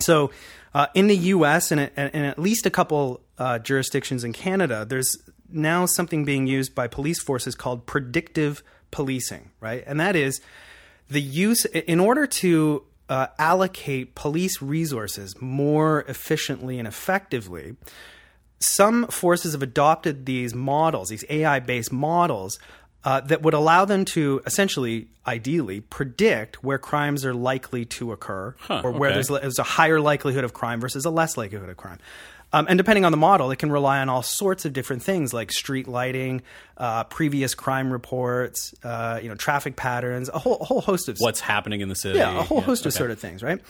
So, 0.00 0.30
uh, 0.72 0.86
in 0.94 1.08
the 1.08 1.16
U.S. 1.16 1.72
and, 1.72 1.90
and 1.96 2.26
at 2.26 2.38
least 2.38 2.64
a 2.64 2.70
couple 2.70 3.22
uh, 3.38 3.58
jurisdictions 3.58 4.22
in 4.22 4.32
Canada, 4.32 4.84
there's 4.88 5.16
now 5.50 5.86
something 5.86 6.24
being 6.24 6.46
used 6.46 6.74
by 6.74 6.86
police 6.86 7.20
forces 7.20 7.54
called 7.54 7.86
predictive 7.86 8.62
policing, 8.90 9.50
right? 9.60 9.82
And 9.86 9.98
that 9.98 10.14
is 10.14 10.40
the 11.08 11.20
use 11.20 11.64
in 11.64 11.98
order 11.98 12.26
to 12.26 12.84
uh, 13.08 13.26
allocate 13.38 14.14
police 14.14 14.62
resources 14.62 15.40
more 15.40 16.02
efficiently 16.02 16.78
and 16.78 16.86
effectively. 16.86 17.76
Some 18.60 19.06
forces 19.08 19.52
have 19.52 19.62
adopted 19.62 20.26
these 20.26 20.54
models, 20.54 21.08
these 21.08 21.24
AI-based 21.28 21.92
models, 21.92 22.58
uh, 23.04 23.20
that 23.22 23.42
would 23.42 23.54
allow 23.54 23.84
them 23.84 24.04
to 24.04 24.42
essentially, 24.46 25.08
ideally, 25.26 25.80
predict 25.80 26.62
where 26.62 26.78
crimes 26.78 27.24
are 27.24 27.34
likely 27.34 27.84
to 27.86 28.12
occur, 28.12 28.54
or 28.68 28.92
where 28.92 29.10
okay. 29.10 29.14
there's, 29.14 29.28
there's 29.28 29.58
a 29.58 29.62
higher 29.64 30.00
likelihood 30.00 30.44
of 30.44 30.52
crime 30.52 30.80
versus 30.80 31.04
a 31.04 31.10
less 31.10 31.36
likelihood 31.36 31.68
of 31.68 31.76
crime. 31.76 31.98
Um, 32.52 32.66
and 32.68 32.76
depending 32.76 33.04
on 33.04 33.12
the 33.12 33.18
model, 33.18 33.52
it 33.52 33.60
can 33.60 33.70
rely 33.70 34.00
on 34.00 34.08
all 34.08 34.22
sorts 34.22 34.64
of 34.64 34.72
different 34.72 35.02
things 35.02 35.32
like 35.32 35.52
street 35.52 35.86
lighting, 35.86 36.42
uh, 36.76 37.04
previous 37.04 37.54
crime 37.54 37.92
reports, 37.92 38.74
uh, 38.82 39.20
you 39.22 39.28
know, 39.28 39.36
traffic 39.36 39.76
patterns, 39.76 40.28
a 40.28 40.38
whole 40.38 40.58
a 40.60 40.64
whole 40.64 40.80
host 40.80 41.08
of 41.08 41.16
What's 41.18 41.40
happening 41.40 41.80
in 41.80 41.88
the 41.88 41.94
city? 41.94 42.18
yeah, 42.18 42.38
a 42.38 42.42
whole 42.42 42.60
host 42.60 42.86
of 42.86 42.92
sort 42.92 43.12
of 43.12 43.20
things, 43.20 43.42
right? 43.42 43.60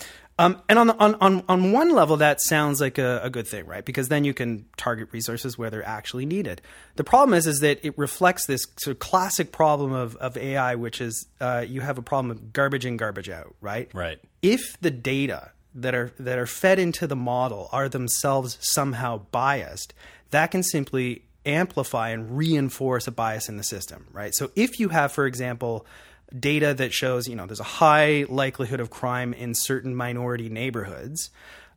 Um, 0.40 0.62
and 0.70 0.78
on, 0.78 0.87
the, 0.87 0.97
on 0.97 1.14
on 1.16 1.44
on 1.50 1.73
one 1.73 1.90
level, 1.90 2.16
that 2.16 2.40
sounds 2.40 2.80
like 2.80 2.97
a, 2.97 3.20
a 3.23 3.28
good 3.28 3.47
thing, 3.47 3.66
right? 3.66 3.85
Because 3.85 4.09
then 4.09 4.25
you 4.25 4.32
can 4.32 4.64
target 4.78 5.09
resources 5.12 5.59
where 5.59 5.68
they're 5.68 5.87
actually 5.87 6.25
needed. 6.25 6.62
The 6.97 7.04
problem 7.04 7.35
is, 7.37 7.47
is 7.47 7.61
that 7.61 7.85
it 7.85 7.97
reflects 7.99 8.47
this 8.47 8.66
sort 8.78 8.97
of 8.97 9.00
classic 9.00 9.52
problem 9.52 9.92
of 9.92 10.16
of 10.16 10.38
AI, 10.38 10.76
which 10.76 11.02
is 11.02 11.26
uh, 11.42 11.66
you 11.68 11.82
have 11.82 11.99
a 11.99 12.02
problem 12.02 12.30
of 12.30 12.54
garbage 12.54 12.87
in, 12.87 12.97
garbage 12.97 13.28
out, 13.28 13.54
right? 13.61 13.90
Right. 13.92 14.18
If 14.40 14.80
the 14.80 14.90
data 14.90 15.50
that 15.75 15.94
are 15.94 16.11
that 16.18 16.38
are 16.38 16.47
fed 16.47 16.78
into 16.78 17.06
the 17.06 17.16
model 17.16 17.68
are 17.70 17.90
themselves 17.90 18.56
somehow 18.62 19.18
biased, 19.30 19.92
that 20.30 20.52
can 20.52 20.62
simply 20.62 21.23
amplify 21.44 22.11
and 22.11 22.38
reinforce 22.38 23.06
a 23.06 23.12
bias 23.12 23.50
in 23.50 23.59
the 23.59 23.62
system, 23.62 24.06
right? 24.12 24.35
So 24.35 24.50
if 24.56 24.80
you 24.80 24.88
have, 24.88 25.12
for 25.12 25.26
example, 25.26 25.85
data 26.38 26.75
that 26.75 26.92
shows 26.92 27.28
you 27.28 27.37
know 27.37 27.46
there's 27.46 27.60
a 27.60 27.64
high 27.64 28.25
likelihood 28.28 28.80
of 28.80 28.90
crime 28.90 29.32
in 29.32 29.54
certain 29.54 29.94
minority 29.94 30.49
neighborhoods. 30.49 31.30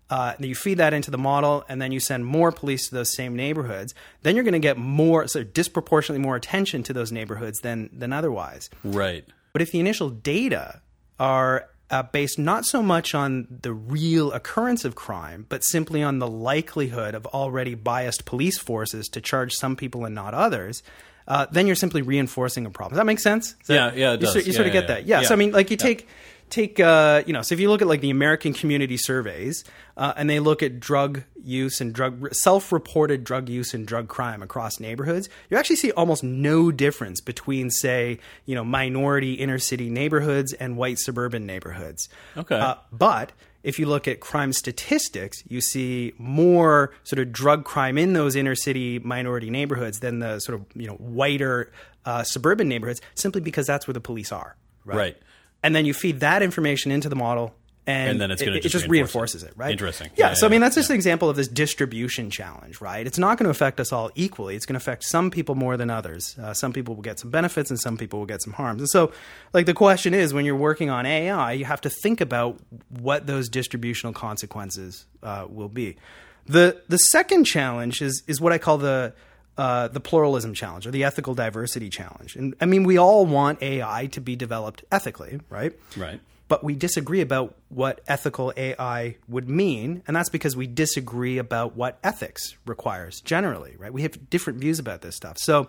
Uh, 0.10 0.36
you 0.39 0.53
feed 0.53 0.77
that 0.77 0.93
into 0.93 1.10
the 1.10 1.17
model, 1.17 1.63
and 1.67 1.81
then 1.81 1.91
you 1.91 2.00
send 2.00 2.25
more 2.25 2.51
police 2.51 2.88
to 2.89 2.95
those 2.95 3.12
same 3.15 3.36
neighborhoods. 3.36 3.95
Then 4.22 4.36
you're 4.36 4.43
going 4.43 4.53
to 4.53 4.60
get 4.60 4.77
more, 4.77 5.27
so 5.27 5.43
disproportionately 5.43 6.22
more 6.22 6.36
attention 6.36 6.83
to 6.83 6.93
those 6.93 7.12
neighborhoods 7.12 7.60
than 7.62 7.89
than 7.93 8.13
otherwise. 8.13 8.69
Right. 8.83 9.25
But 9.53 9.62
if 9.62 9.72
the 9.72 9.79
initial 9.79 10.10
data 10.10 10.81
are 11.19 11.69
uh, 11.89 12.03
based 12.03 12.39
not 12.39 12.65
so 12.65 12.81
much 12.81 13.13
on 13.13 13.48
the 13.62 13.72
real 13.72 14.31
occurrence 14.31 14.83
of 14.83 14.95
crime, 14.95 15.45
but 15.48 15.63
simply 15.63 16.01
on 16.01 16.19
the 16.19 16.27
likelihood 16.27 17.13
of 17.13 17.25
already 17.27 17.75
biased 17.75 18.25
police 18.25 18.57
forces 18.57 19.07
to 19.10 19.22
charge 19.22 19.53
some 19.53 19.75
people 19.75 20.03
and 20.03 20.15
not 20.15 20.33
others, 20.33 20.81
uh, 21.27 21.46
then 21.51 21.68
you're 21.68 21.75
simply 21.75 22.01
reinforcing 22.01 22.65
a 22.65 22.70
problem. 22.70 22.94
Does 22.94 23.00
that 23.00 23.06
make 23.06 23.20
sense? 23.20 23.56
Yeah, 23.68 23.94
yeah, 23.94 24.13
it 24.13 24.22
you 24.22 24.25
does. 24.25 24.34
Sort, 24.34 24.46
you 24.46 24.51
Yeah, 24.51 24.56
sort 24.56 24.68
of 24.68 24.74
yeah, 24.74 24.82
get 24.82 24.89
yeah. 24.89 24.96
that. 24.96 25.06
Yeah. 25.06 25.22
Yeah. 25.22 25.27
So 25.27 25.34
I 25.34 25.38
mean, 25.38 25.51
like 25.51 25.72
you 25.72 25.77
take 25.77 26.08
take 26.50 26.80
uh, 26.80 27.24
you 27.25 27.34
know, 27.34 27.42
so 27.42 27.53
if 27.53 27.60
you 27.60 27.70
look 27.70 27.82
at 27.82 27.88
like 27.88 28.01
the 28.01 28.10
American 28.10 28.53
Community 28.53 28.98
Surveys, 28.98 29.63
uh, 29.98 30.13
and 30.15 30.30
they 30.30 30.39
look 30.39 30.62
at 30.62 30.80
drug 30.80 31.24
use 31.44 31.82
and 31.82 31.94
drug 31.94 32.34
self-reported 32.34 33.24
drug 33.24 33.50
use 33.50 33.74
and 33.74 33.86
drug 33.86 34.08
crime 34.08 34.42
across 34.42 34.80
neighborhoods, 34.80 35.30
you 35.50 35.58
actually 35.58 35.75
see 35.75 35.92
almost 35.92 36.24
no 36.24 36.72
difference 36.72 37.22
between, 37.22 37.70
say, 37.70 38.20
you 38.46 38.56
know, 38.56 38.63
minority 38.63 39.34
inner 39.34 39.60
city 39.60 39.89
neighborhoods 39.89 40.53
and 40.53 40.77
white 40.77 41.00
suburban 41.00 41.46
neighborhoods. 41.46 42.08
Okay. 42.38 42.56
Uh, 42.56 42.75
but 42.92 43.32
if 43.63 43.79
you 43.79 43.86
look 43.86 44.08
at 44.08 44.20
crime 44.20 44.53
statistics, 44.53 45.43
you 45.48 45.62
see 45.62 46.13
more 46.17 46.93
sort 47.03 47.20
of 47.20 47.32
drug 47.32 47.63
crime 47.63 47.98
in 47.98 48.13
those 48.13 48.36
inner 48.36 48.55
city 48.55 49.00
minority 49.00 49.50
neighborhoods 49.50 50.00
than 50.00 50.20
the 50.20 50.39
sort 50.39 50.60
of 50.60 50.65
you 50.75 50.88
know 50.88 50.96
whiter 50.96 51.72
uh, 52.05 52.24
suburban 52.24 52.67
neighborhoods, 52.67 53.01
simply 53.15 53.41
because 53.41 53.65
that's 53.65 53.88
where 53.88 53.93
the 53.93 54.01
police 54.01 54.32
are. 54.32 54.55
Right. 54.86 54.98
Right. 54.98 55.17
And 55.63 55.74
then 55.74 55.86
you 55.86 55.93
feed 55.93 56.20
that 56.20 56.43
information 56.43 56.91
into 56.91 57.08
the 57.08 57.15
model. 57.15 57.55
And, 57.85 58.11
And 58.11 58.21
then 58.21 58.31
it's 58.31 58.41
gonna 58.41 58.53
it, 58.53 58.59
it 58.59 58.61
just 58.63 58.73
just 58.73 58.87
reinforce 58.87 59.33
reinforces 59.33 59.43
it. 59.43 59.49
it, 59.49 59.57
right? 59.57 59.71
Interesting. 59.71 60.09
Yeah. 60.15 60.29
Yeah, 60.29 60.33
so 60.35 60.47
I 60.47 60.49
mean, 60.49 60.61
that's 60.61 60.75
just 60.75 60.89
an 60.89 60.95
example 60.95 61.29
of 61.29 61.35
this 61.35 61.49
distribution 61.49 62.29
challenge, 62.29 62.79
right? 62.79 63.05
It's 63.05 63.17
not 63.17 63.37
going 63.37 63.43
to 63.45 63.49
affect 63.49 63.79
us 63.81 63.91
all 63.91 64.09
equally. 64.15 64.55
It's 64.55 64.65
going 64.65 64.75
to 64.75 64.77
affect 64.77 65.03
some 65.03 65.29
people 65.29 65.55
more 65.55 65.75
than 65.75 65.89
others. 65.89 66.37
Uh, 66.41 66.53
some 66.53 66.71
people 66.71 66.95
will 66.95 67.01
get 67.03 67.19
some 67.19 67.29
benefits, 67.29 67.69
and 67.69 67.77
some 67.79 67.97
people 67.97 68.19
will 68.19 68.25
get 68.25 68.41
some 68.41 68.53
harms. 68.53 68.81
And 68.81 68.89
so, 68.89 69.11
like, 69.51 69.65
the 69.65 69.73
question 69.73 70.13
is, 70.13 70.33
when 70.33 70.45
you're 70.45 70.55
working 70.55 70.89
on 70.89 71.05
AI, 71.05 71.51
you 71.51 71.65
have 71.65 71.81
to 71.81 71.89
think 71.89 72.21
about 72.21 72.57
what 72.89 73.27
those 73.27 73.49
distributional 73.49 74.13
consequences 74.13 75.05
uh, 75.21 75.45
will 75.49 75.69
be. 75.69 75.97
the 76.45 76.81
The 76.87 76.97
second 76.97 77.43
challenge 77.43 78.01
is 78.01 78.23
is 78.27 78.39
what 78.39 78.53
I 78.53 78.59
call 78.59 78.77
the 78.77 79.13
uh, 79.57 79.87
the 79.89 79.99
pluralism 79.99 80.53
challenge 80.53 80.87
or 80.87 80.91
the 80.91 81.03
ethical 81.03 81.35
diversity 81.35 81.89
challenge. 81.89 82.35
And 82.35 82.55
I 82.61 82.65
mean, 82.65 82.83
we 82.85 82.97
all 82.97 83.25
want 83.25 83.61
AI 83.61 84.07
to 84.07 84.21
be 84.21 84.35
developed 84.35 84.83
ethically, 84.91 85.39
right? 85.49 85.73
Right. 85.97 86.19
But 86.53 86.63
we 86.63 86.75
disagree 86.75 87.22
about 87.22 87.55
what 87.69 88.00
ethical 88.07 88.53
AI 88.55 89.15
would 89.27 89.50
mean, 89.50 90.03
and 90.05 90.15
that's 90.15 90.29
because 90.29 90.55
we 90.55 90.67
disagree 90.67 91.39
about 91.39 91.75
what 91.75 91.98
ethics 92.03 92.55
requires 92.67 93.22
generally, 93.22 93.74
right? 93.79 93.91
We 93.91 94.03
have 94.03 94.29
different 94.29 94.60
views 94.60 94.77
about 94.77 95.01
this 95.01 95.15
stuff. 95.15 95.39
So, 95.39 95.67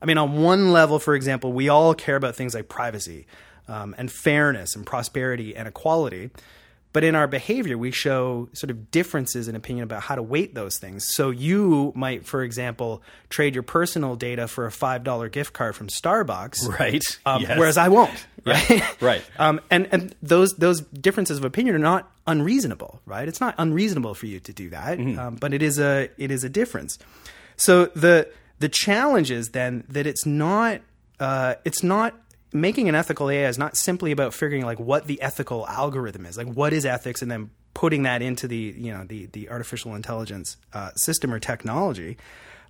I 0.00 0.06
mean, 0.06 0.16
on 0.16 0.42
one 0.42 0.72
level, 0.72 0.98
for 0.98 1.14
example, 1.14 1.52
we 1.52 1.68
all 1.68 1.92
care 1.92 2.16
about 2.16 2.36
things 2.36 2.54
like 2.54 2.70
privacy 2.70 3.26
um, 3.68 3.94
and 3.98 4.10
fairness 4.10 4.74
and 4.74 4.86
prosperity 4.86 5.54
and 5.54 5.68
equality. 5.68 6.30
But 6.94 7.04
in 7.04 7.14
our 7.14 7.26
behavior, 7.26 7.76
we 7.76 7.90
show 7.90 8.48
sort 8.54 8.70
of 8.70 8.90
differences 8.90 9.48
in 9.48 9.54
opinion 9.56 9.84
about 9.84 10.00
how 10.02 10.14
to 10.14 10.22
weight 10.22 10.54
those 10.54 10.78
things. 10.78 11.04
So 11.14 11.28
you 11.28 11.92
might, 11.94 12.24
for 12.24 12.42
example, 12.42 13.02
trade 13.28 13.52
your 13.54 13.62
personal 13.64 14.16
data 14.16 14.48
for 14.48 14.64
a 14.66 14.70
$5 14.70 15.30
gift 15.30 15.52
card 15.52 15.76
from 15.76 15.88
Starbucks. 15.88 16.78
Right. 16.78 17.02
Um, 17.26 17.42
Yes. 17.42 17.58
Whereas 17.58 17.76
I 17.76 17.88
won't. 17.88 18.26
Right. 18.46 18.82
Right. 19.02 19.24
Um, 19.38 19.60
and 19.70 19.88
and 19.90 20.14
those 20.22 20.52
those 20.54 20.80
differences 20.82 21.38
of 21.38 21.44
opinion 21.44 21.74
are 21.76 21.78
not 21.78 22.10
unreasonable, 22.26 23.00
right? 23.06 23.26
It's 23.26 23.40
not 23.40 23.54
unreasonable 23.58 24.14
for 24.14 24.26
you 24.26 24.38
to 24.40 24.52
do 24.52 24.70
that, 24.70 24.98
Mm-hmm. 24.98 25.18
um, 25.18 25.34
but 25.36 25.52
it 25.54 25.62
is 25.62 25.78
a 25.78 26.08
it 26.18 26.30
is 26.30 26.44
a 26.44 26.48
difference. 26.48 26.98
So 27.56 27.86
the 27.86 28.28
the 28.60 28.68
challenge 28.68 29.30
is 29.30 29.50
then 29.50 29.84
that 29.88 30.06
it's 30.06 30.24
not 30.26 30.80
uh, 31.18 31.54
it's 31.64 31.82
not 31.82 32.14
making 32.54 32.88
an 32.88 32.94
ethical 32.94 33.28
AI 33.28 33.48
is 33.48 33.58
not 33.58 33.76
simply 33.76 34.12
about 34.12 34.32
figuring 34.32 34.64
like 34.64 34.78
what 34.78 35.06
the 35.06 35.20
ethical 35.20 35.66
algorithm 35.66 36.24
is, 36.24 36.38
like 36.38 36.46
what 36.46 36.72
is 36.72 36.86
ethics, 36.86 37.20
and 37.20 37.30
then 37.30 37.50
putting 37.74 38.04
that 38.04 38.22
into 38.22 38.48
the 38.48 38.74
you 38.78 38.92
know 38.92 39.04
the 39.04 39.26
the 39.26 39.50
artificial 39.50 39.94
intelligence 39.94 40.56
uh, 40.72 40.92
system 40.92 41.34
or 41.34 41.40
technology, 41.40 42.16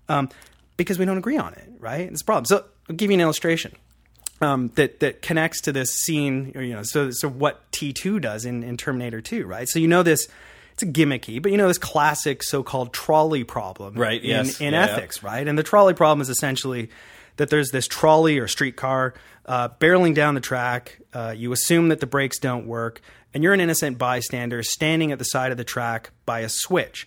um, 0.09 0.29
because 0.77 0.99
we 0.99 1.05
don't 1.05 1.19
agree 1.19 1.37
on 1.37 1.53
it, 1.53 1.71
right? 1.79 2.11
It's 2.11 2.23
a 2.23 2.25
problem. 2.25 2.47
So 2.47 2.65
I'll 2.89 2.97
give 2.97 3.11
you 3.11 3.15
an 3.15 3.21
illustration 3.21 3.73
um, 4.41 4.71
that 4.75 5.01
that 5.01 5.23
connects 5.23 5.61
to 5.63 5.73
this 5.73 5.95
scene, 5.95 6.53
or, 6.55 6.63
you 6.63 6.75
know, 6.75 6.83
so 6.83 7.11
so 7.11 7.29
what 7.29 7.71
T 7.71 7.93
two 7.93 8.19
does 8.19 8.45
in, 8.47 8.63
in 8.63 8.77
Terminator 8.77 9.21
two, 9.21 9.47
right? 9.47 9.69
So 9.69 9.79
you 9.79 9.87
know 9.89 10.03
this, 10.03 10.27
it's 10.73 10.83
a 10.83 10.87
gimmicky, 10.87 11.41
but 11.43 11.53
you 11.53 11.59
know 11.59 11.69
this 11.69 11.79
classic 11.79 12.43
so-called 12.43 12.93
trolley 12.95 13.45
problem, 13.45 13.95
Right, 13.95 14.23
In, 14.23 14.31
yes. 14.31 14.61
in 14.61 14.73
Yeah, 14.73 14.87
yeah. 14.87 14.93
ethics, 14.93 15.23
right? 15.23 15.47
And 15.47 15.59
the 15.59 15.63
trolley 15.63 15.95
problem 15.95 16.23
is 16.23 16.29
essentially 16.31 16.89
that 17.37 17.51
there's 17.51 17.71
this 17.71 17.87
trolley 17.87 18.39
or 18.39 18.49
streetcar 18.49 19.15
uh, 19.47 19.69
barreling 19.81 20.15
down 20.15 20.35
the 20.35 20.41
track. 20.41 21.01
Uh, 21.13 21.35
you 21.37 21.53
assume 21.53 21.89
that 21.89 22.01
the 22.01 22.07
brakes 22.07 22.39
don't 22.39 22.67
work, 22.67 23.01
and 23.33 23.43
you're 23.43 23.53
an 23.53 23.61
innocent 23.61 23.99
bystander 23.99 24.63
standing 24.63 25.13
at 25.13 25.19
the 25.19 25.25
side 25.25 25.51
of 25.51 25.59
the 25.59 25.65
track 25.65 26.11
by 26.25 26.41
a 26.41 26.49
switch. 26.49 27.07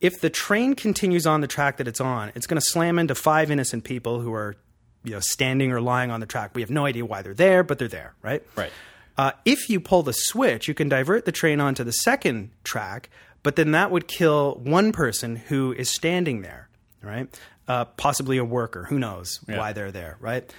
If 0.00 0.20
the 0.20 0.30
train 0.30 0.74
continues 0.74 1.26
on 1.26 1.40
the 1.40 1.46
track 1.46 1.78
that 1.78 1.88
it's 1.88 2.00
on, 2.00 2.30
it's 2.34 2.46
going 2.46 2.60
to 2.60 2.66
slam 2.66 2.98
into 2.98 3.14
five 3.14 3.50
innocent 3.50 3.84
people 3.84 4.20
who 4.20 4.32
are, 4.32 4.56
you 5.02 5.12
know, 5.12 5.20
standing 5.20 5.72
or 5.72 5.80
lying 5.80 6.10
on 6.10 6.20
the 6.20 6.26
track. 6.26 6.52
We 6.54 6.62
have 6.62 6.70
no 6.70 6.86
idea 6.86 7.04
why 7.04 7.22
they're 7.22 7.34
there, 7.34 7.64
but 7.64 7.78
they're 7.78 7.88
there, 7.88 8.14
right? 8.22 8.42
Right. 8.54 8.70
Uh, 9.16 9.32
if 9.44 9.68
you 9.68 9.80
pull 9.80 10.04
the 10.04 10.12
switch, 10.12 10.68
you 10.68 10.74
can 10.74 10.88
divert 10.88 11.24
the 11.24 11.32
train 11.32 11.60
onto 11.60 11.82
the 11.82 11.92
second 11.92 12.50
track, 12.62 13.10
but 13.42 13.56
then 13.56 13.72
that 13.72 13.90
would 13.90 14.06
kill 14.06 14.60
one 14.62 14.92
person 14.92 15.34
who 15.34 15.72
is 15.72 15.90
standing 15.90 16.42
there, 16.42 16.68
right? 17.02 17.28
Uh, 17.68 17.84
possibly 17.84 18.38
a 18.38 18.44
worker. 18.44 18.84
Who 18.88 18.98
knows 18.98 19.40
why 19.46 19.74
they're 19.74 19.92
there, 19.92 20.16
right? 20.20 20.50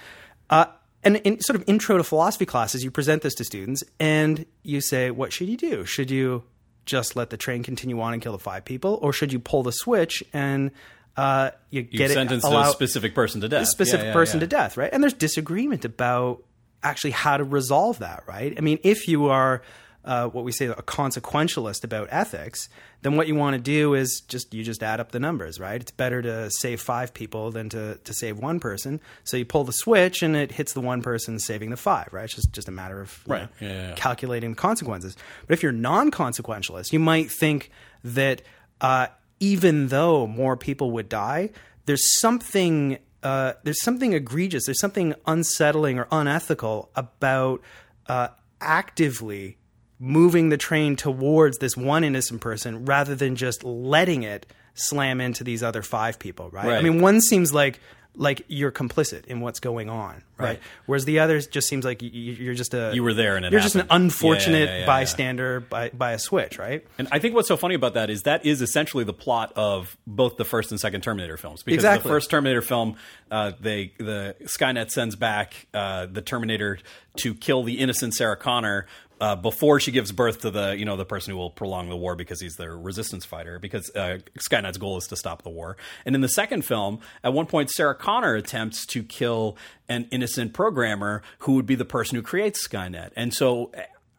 Uh, 0.48 0.66
and 1.02 1.16
in 1.16 1.40
sort 1.40 1.56
of 1.56 1.64
intro 1.66 1.96
to 1.96 2.04
philosophy 2.04 2.46
classes, 2.46 2.84
you 2.84 2.90
present 2.92 3.22
this 3.22 3.34
to 3.34 3.44
students 3.44 3.82
and 3.98 4.46
you 4.62 4.80
say, 4.80 5.10
what 5.10 5.32
should 5.32 5.48
you 5.48 5.56
do? 5.56 5.84
Should 5.84 6.10
you 6.10 6.44
just 6.86 7.16
let 7.16 7.30
the 7.30 7.36
train 7.36 7.62
continue 7.64 8.00
on 8.00 8.12
and 8.12 8.22
kill 8.22 8.32
the 8.32 8.38
five 8.38 8.64
people, 8.64 8.98
or 9.02 9.12
should 9.12 9.32
you 9.32 9.38
pull 9.40 9.62
the 9.64 9.72
switch 9.72 10.22
and 10.32 10.70
uh, 11.16 11.50
you, 11.70 11.82
You 11.90 11.98
get 11.98 12.12
sentenced 12.12 12.46
it 12.46 12.48
allow, 12.52 12.68
a 12.68 12.72
specific 12.72 13.14
person 13.14 13.40
to 13.40 13.48
death. 13.48 13.62
a 13.62 13.66
specific 13.66 14.04
Yeah, 14.04 14.08
yeah, 14.10 14.12
person 14.14 14.36
yeah. 14.38 14.40
to 14.40 14.46
death, 14.46 14.76
right? 14.76 14.90
And 14.92 15.02
there's 15.02 15.12
disagreement 15.12 15.84
about 15.84 16.44
actually 16.82 17.10
how 17.10 17.36
to 17.36 17.44
resolve 17.44 17.98
that, 17.98 18.22
right? 18.28 18.54
I 18.56 18.60
mean, 18.60 18.78
if 18.84 19.08
you 19.08 19.26
are 19.28 19.62
uh, 20.04 20.28
what 20.28 20.44
we 20.44 20.52
say 20.52 20.66
a 20.66 20.74
consequentialist 20.74 21.84
about 21.84 22.08
ethics, 22.10 22.68
then 23.02 23.16
what 23.16 23.28
you 23.28 23.34
want 23.34 23.54
to 23.54 23.60
do 23.60 23.94
is 23.94 24.22
just 24.28 24.54
you 24.54 24.62
just 24.64 24.82
add 24.82 25.00
up 25.00 25.12
the 25.12 25.20
numbers, 25.20 25.60
right? 25.60 25.80
It's 25.80 25.90
better 25.90 26.22
to 26.22 26.50
save 26.50 26.80
five 26.80 27.12
people 27.12 27.50
than 27.50 27.68
to, 27.70 27.96
to 27.96 28.14
save 28.14 28.38
one 28.38 28.60
person. 28.60 29.00
So 29.24 29.36
you 29.36 29.44
pull 29.44 29.64
the 29.64 29.72
switch 29.72 30.22
and 30.22 30.34
it 30.36 30.52
hits 30.52 30.72
the 30.72 30.80
one 30.80 31.02
person 31.02 31.38
saving 31.38 31.70
the 31.70 31.76
five, 31.76 32.08
right? 32.12 32.24
It's 32.24 32.34
just 32.34 32.52
just 32.52 32.68
a 32.68 32.72
matter 32.72 33.00
of 33.00 33.22
Right. 33.26 33.42
know, 33.42 33.48
Yeah, 33.60 33.88
yeah, 33.88 33.94
calculating 33.94 34.50
the 34.50 34.56
consequences. 34.56 35.16
But 35.46 35.54
if 35.54 35.62
you're 35.62 35.72
non-consequentialist, 35.72 36.92
you 36.92 36.98
might 36.98 37.30
think 37.30 37.70
that 38.02 38.42
uh, 38.80 39.08
even 39.38 39.88
though 39.88 40.26
more 40.26 40.56
people 40.56 40.92
would 40.92 41.08
die, 41.08 41.50
there's 41.86 42.18
something 42.20 42.98
uh, 43.22 43.52
there's 43.64 43.82
something 43.82 44.14
egregious, 44.14 44.64
there's 44.64 44.80
something 44.80 45.14
unsettling 45.26 45.98
or 45.98 46.08
unethical 46.10 46.90
about 46.96 47.60
uh, 48.06 48.28
actively 48.62 49.58
moving 50.00 50.48
the 50.48 50.56
train 50.56 50.96
towards 50.96 51.58
this 51.58 51.76
one 51.76 52.02
innocent 52.02 52.40
person 52.40 52.86
rather 52.86 53.14
than 53.14 53.36
just 53.36 53.62
letting 53.62 54.22
it 54.22 54.46
slam 54.74 55.20
into 55.20 55.44
these 55.44 55.62
other 55.62 55.82
five 55.82 56.18
people, 56.18 56.48
right? 56.50 56.72
I 56.72 56.80
mean, 56.80 57.00
one 57.00 57.20
seems 57.20 57.52
like 57.52 57.78
like 58.16 58.44
you're 58.48 58.72
complicit 58.72 59.26
in 59.26 59.40
what's 59.40 59.60
going 59.60 59.88
on, 59.88 60.14
right? 60.36 60.46
Right. 60.46 60.60
Whereas 60.86 61.04
the 61.04 61.20
others 61.20 61.46
just 61.46 61.68
seems 61.68 61.84
like 61.84 62.02
you, 62.02 62.10
you're 62.10 62.54
just 62.54 62.74
a 62.74 62.90
You 62.92 63.04
were 63.04 63.14
there 63.14 63.36
and 63.36 63.46
it 63.46 63.52
you're 63.52 63.60
just 63.60 63.76
an 63.76 63.86
unfortunate 63.88 64.68
yeah, 64.68 64.74
yeah, 64.74 64.80
yeah. 64.80 64.86
bystander 64.86 65.60
by 65.60 65.90
by 65.90 66.12
a 66.12 66.18
switch, 66.18 66.58
right? 66.58 66.84
And 66.98 67.06
I 67.12 67.20
think 67.20 67.36
what's 67.36 67.46
so 67.46 67.56
funny 67.56 67.76
about 67.76 67.94
that 67.94 68.10
is 68.10 68.22
that 68.22 68.44
is 68.44 68.62
essentially 68.62 69.04
the 69.04 69.12
plot 69.12 69.52
of 69.54 69.96
both 70.08 70.38
the 70.38 70.44
first 70.44 70.72
and 70.72 70.80
second 70.80 71.02
Terminator 71.02 71.36
films. 71.36 71.62
Because 71.62 71.76
Exactly. 71.84 72.08
the 72.08 72.14
first 72.14 72.30
Terminator 72.30 72.62
film, 72.62 72.96
uh, 73.30 73.52
they 73.60 73.92
the 73.98 74.34
Skynet 74.42 74.90
sends 74.90 75.14
back 75.14 75.68
uh, 75.72 76.06
the 76.06 76.20
Terminator 76.20 76.78
to 77.18 77.34
kill 77.34 77.62
the 77.62 77.78
innocent 77.78 78.14
Sarah 78.14 78.36
Connor. 78.36 78.86
Uh, 79.20 79.36
before 79.36 79.78
she 79.78 79.90
gives 79.90 80.12
birth 80.12 80.40
to 80.40 80.50
the 80.50 80.74
you 80.78 80.84
know 80.84 80.96
the 80.96 81.04
person 81.04 81.32
who 81.32 81.36
will 81.36 81.50
prolong 81.50 81.90
the 81.90 81.96
war 81.96 82.16
because 82.16 82.40
he's 82.40 82.56
their 82.56 82.76
resistance 82.76 83.24
fighter 83.24 83.58
because 83.58 83.90
uh, 83.94 84.18
Skynet's 84.38 84.78
goal 84.78 84.96
is 84.96 85.06
to 85.08 85.16
stop 85.16 85.42
the 85.42 85.50
war 85.50 85.76
and 86.06 86.14
in 86.14 86.22
the 86.22 86.28
second 86.28 86.64
film 86.64 87.00
at 87.22 87.34
one 87.34 87.44
point 87.44 87.70
Sarah 87.70 87.94
Connor 87.94 88.34
attempts 88.34 88.86
to 88.86 89.02
kill 89.02 89.58
an 89.90 90.08
innocent 90.10 90.54
programmer 90.54 91.22
who 91.40 91.52
would 91.52 91.66
be 91.66 91.74
the 91.74 91.84
person 91.84 92.16
who 92.16 92.22
creates 92.22 92.66
Skynet 92.66 93.10
and 93.14 93.34
so 93.34 93.70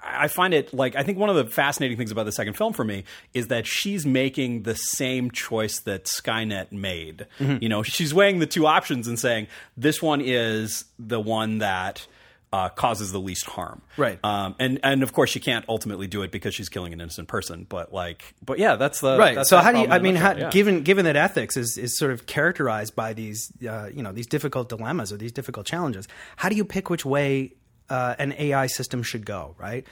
I 0.04 0.28
find 0.28 0.54
it 0.54 0.74
like 0.74 0.96
I 0.96 1.04
think 1.04 1.18
one 1.18 1.30
of 1.30 1.36
the 1.36 1.46
fascinating 1.46 1.98
things 1.98 2.12
about 2.12 2.26
the 2.26 2.32
second 2.32 2.56
film 2.56 2.74
for 2.74 2.84
me 2.84 3.04
is 3.34 3.48
that 3.48 3.68
she's 3.68 4.06
making 4.06 4.64
the 4.64 4.76
same 4.76 5.32
choice 5.32 5.80
that 5.82 6.06
Skynet 6.06 6.72
made. 6.72 7.28
Mm-hmm. 7.40 7.58
You 7.62 7.70
know, 7.70 7.84
she's 7.84 8.14
weighing 8.14 8.40
the 8.40 8.48
two 8.48 8.66
options 8.66 9.08
and 9.08 9.20
saying 9.20 9.48
this 9.78 10.02
one 10.02 10.22
is 10.22 10.86
the 10.98 11.20
one 11.20 11.60
that 11.60 12.08
uh, 12.54 12.70
causes 12.70 13.12
the 13.12 13.20
least 13.20 13.46
harm. 13.46 13.82
Right. 13.98 14.20
Um, 14.24 14.56
and 14.60 14.80
and 14.84 15.04
of 15.04 15.14
course 15.14 15.30
she 15.30 15.40
can't 15.40 15.66
ultimately 15.70 16.08
do 16.08 16.22
it 16.22 16.32
because 16.32 16.54
she's 16.54 16.70
killing 16.70 16.94
an 16.94 17.02
innocent 17.02 17.28
person. 17.28 17.66
But 17.68 17.94
like, 17.94 18.34
but 18.44 18.60
yeah, 18.60 18.76
that's 18.76 19.00
the 19.00 19.18
right 19.18 19.36
That's 19.36 19.50
so 19.50 19.58
how 19.58 19.72
do 19.72 19.80
you 19.80 19.88
i 19.88 20.00
mean 20.00 20.16
how, 20.16 20.36
yeah. 20.36 20.50
given 20.50 20.84
given 20.84 21.06
that 21.06 21.16
ethics 21.16 21.58
is, 21.58 21.78
is 21.78 21.98
sort 21.98 22.12
of 22.12 22.26
characterized 22.26 22.96
by 22.96 23.14
these 23.14 23.52
uh, 23.68 23.90
you 23.94 24.04
know 24.04 24.12
these 24.12 24.28
difficult 24.28 24.70
dilemmas 24.70 25.12
or 25.12 25.18
these 25.18 25.32
difficult 25.32 25.66
challenges 25.66 26.08
how 26.36 26.50
do 26.50 26.56
you 26.56 26.66
pick 26.66 26.90
which 26.90 27.06
way 27.06 27.54
uh, 27.90 28.16
an 28.20 28.34
ai 28.38 28.68
system 28.68 29.04
should 29.04 29.26
go 29.26 29.56
right 29.58 29.86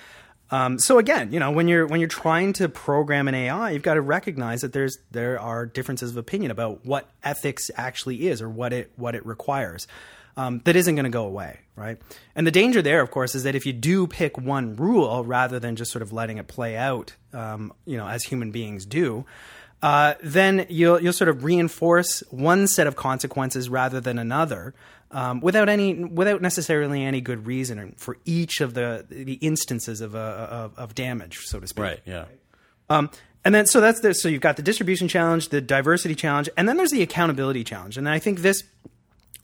um, 0.51 0.79
so 0.79 0.97
again 0.97 1.31
you 1.31 1.39
know 1.39 1.51
when 1.51 1.67
you're 1.67 1.85
when 1.85 1.99
you're 1.99 2.09
trying 2.09 2.53
to 2.53 2.67
program 2.69 3.27
an 3.27 3.35
ai 3.35 3.71
you've 3.71 3.83
got 3.83 3.95
to 3.95 4.01
recognize 4.01 4.61
that 4.61 4.73
there's 4.73 4.97
there 5.11 5.39
are 5.39 5.65
differences 5.65 6.11
of 6.11 6.17
opinion 6.17 6.51
about 6.51 6.85
what 6.85 7.09
ethics 7.23 7.69
actually 7.75 8.27
is 8.27 8.41
or 8.41 8.49
what 8.49 8.73
it 8.73 8.91
what 8.95 9.15
it 9.15 9.25
requires 9.25 9.87
um, 10.39 10.61
that 10.63 10.77
isn't 10.77 10.95
going 10.95 11.03
to 11.03 11.09
go 11.09 11.25
away, 11.25 11.59
right? 11.75 11.97
And 12.33 12.47
the 12.47 12.51
danger 12.51 12.81
there, 12.81 13.01
of 13.01 13.11
course, 13.11 13.35
is 13.35 13.43
that 13.43 13.55
if 13.55 13.65
you 13.65 13.73
do 13.73 14.07
pick 14.07 14.37
one 14.37 14.77
rule 14.77 15.25
rather 15.25 15.59
than 15.59 15.75
just 15.75 15.91
sort 15.91 16.01
of 16.01 16.13
letting 16.13 16.37
it 16.37 16.47
play 16.47 16.77
out, 16.77 17.13
um, 17.33 17.73
you 17.85 17.97
know, 17.97 18.07
as 18.07 18.23
human 18.23 18.51
beings 18.51 18.85
do, 18.85 19.25
uh, 19.81 20.13
then 20.23 20.65
you'll 20.69 21.01
you'll 21.01 21.11
sort 21.11 21.27
of 21.27 21.43
reinforce 21.43 22.23
one 22.29 22.67
set 22.67 22.87
of 22.87 22.95
consequences 22.95 23.67
rather 23.69 23.99
than 23.99 24.17
another, 24.17 24.73
um, 25.11 25.41
without 25.41 25.67
any 25.67 25.93
without 26.05 26.41
necessarily 26.41 27.03
any 27.03 27.19
good 27.19 27.45
reason 27.45 27.95
for 27.97 28.17
each 28.23 28.61
of 28.61 28.73
the 28.75 29.05
the 29.09 29.33
instances 29.33 29.99
of 29.99 30.15
uh, 30.15 30.47
of, 30.49 30.79
of 30.79 30.95
damage, 30.95 31.39
so 31.39 31.59
to 31.59 31.67
speak. 31.67 31.83
right? 31.83 31.99
Yeah. 32.05 32.25
Um, 32.89 33.09
and 33.43 33.53
then 33.53 33.65
so 33.65 33.81
that's 33.81 33.99
the, 33.99 34.13
so 34.13 34.29
you've 34.29 34.41
got 34.41 34.55
the 34.55 34.63
distribution 34.63 35.09
challenge, 35.09 35.49
the 35.49 35.59
diversity 35.59 36.15
challenge, 36.15 36.49
and 36.55 36.67
then 36.67 36.77
there's 36.77 36.91
the 36.91 37.01
accountability 37.01 37.65
challenge. 37.65 37.97
And 37.97 38.07
I 38.07 38.19
think 38.19 38.39
this 38.39 38.63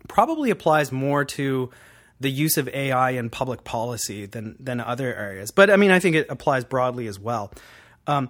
probably 0.07 0.49
applies 0.49 0.91
more 0.91 1.25
to 1.25 1.69
the 2.19 2.31
use 2.31 2.57
of 2.57 2.67
AI 2.69 3.11
in 3.11 3.29
public 3.29 3.63
policy 3.63 4.25
than 4.25 4.55
than 4.59 4.79
other 4.79 5.13
areas. 5.13 5.51
But 5.51 5.69
I 5.69 5.75
mean, 5.75 5.91
I 5.91 5.99
think 5.99 6.15
it 6.15 6.27
applies 6.29 6.63
broadly 6.63 7.07
as 7.07 7.19
well. 7.19 7.51
Um, 8.07 8.29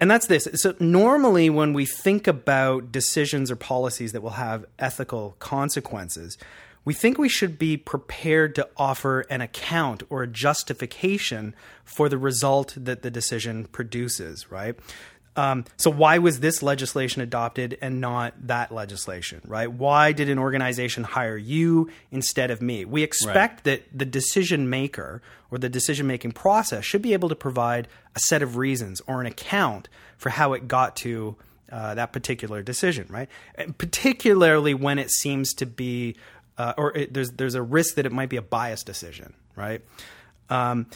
and 0.00 0.10
that's 0.10 0.26
this. 0.26 0.48
So 0.54 0.74
normally, 0.78 1.50
when 1.50 1.72
we 1.72 1.84
think 1.84 2.26
about 2.26 2.92
decisions 2.92 3.50
or 3.50 3.56
policies 3.56 4.12
that 4.12 4.22
will 4.22 4.30
have 4.30 4.64
ethical 4.78 5.34
consequences, 5.40 6.38
we 6.84 6.94
think 6.94 7.18
we 7.18 7.28
should 7.28 7.58
be 7.58 7.76
prepared 7.76 8.54
to 8.54 8.68
offer 8.76 9.20
an 9.28 9.40
account 9.40 10.04
or 10.08 10.22
a 10.22 10.28
justification 10.28 11.54
for 11.84 12.08
the 12.08 12.16
result 12.16 12.74
that 12.76 13.02
the 13.02 13.10
decision 13.10 13.66
produces, 13.66 14.50
right? 14.50 14.76
Um, 15.38 15.66
so 15.76 15.88
why 15.88 16.18
was 16.18 16.40
this 16.40 16.64
legislation 16.64 17.22
adopted 17.22 17.78
and 17.80 18.00
not 18.00 18.34
that 18.48 18.72
legislation, 18.72 19.40
right? 19.46 19.70
Why 19.70 20.10
did 20.10 20.28
an 20.28 20.36
organization 20.36 21.04
hire 21.04 21.36
you 21.36 21.90
instead 22.10 22.50
of 22.50 22.60
me? 22.60 22.84
We 22.84 23.04
expect 23.04 23.62
that 23.62 23.84
the 23.96 24.04
decision 24.04 24.68
maker 24.68 25.22
or 25.52 25.58
the 25.58 25.68
decision 25.68 26.08
making 26.08 26.32
process 26.32 26.84
should 26.84 27.02
be 27.02 27.12
able 27.12 27.28
to 27.28 27.36
provide 27.36 27.86
a 28.16 28.18
set 28.18 28.42
of 28.42 28.56
reasons 28.56 29.00
or 29.06 29.20
an 29.20 29.26
account 29.28 29.88
for 30.16 30.30
how 30.30 30.54
it 30.54 30.66
got 30.66 30.96
to 30.96 31.36
uh, 31.70 31.94
that 31.94 32.12
particular 32.12 32.60
decision, 32.60 33.06
right? 33.08 33.28
And 33.54 33.78
particularly 33.78 34.74
when 34.74 34.98
it 34.98 35.10
seems 35.12 35.54
to 35.54 35.66
be, 35.66 36.16
uh, 36.56 36.74
or 36.76 36.96
it, 36.96 37.14
there's 37.14 37.30
there's 37.30 37.54
a 37.54 37.62
risk 37.62 37.94
that 37.94 38.06
it 38.06 38.12
might 38.12 38.28
be 38.28 38.38
a 38.38 38.42
biased 38.42 38.86
decision, 38.86 39.34
right? 39.54 39.82
Um, 40.50 40.86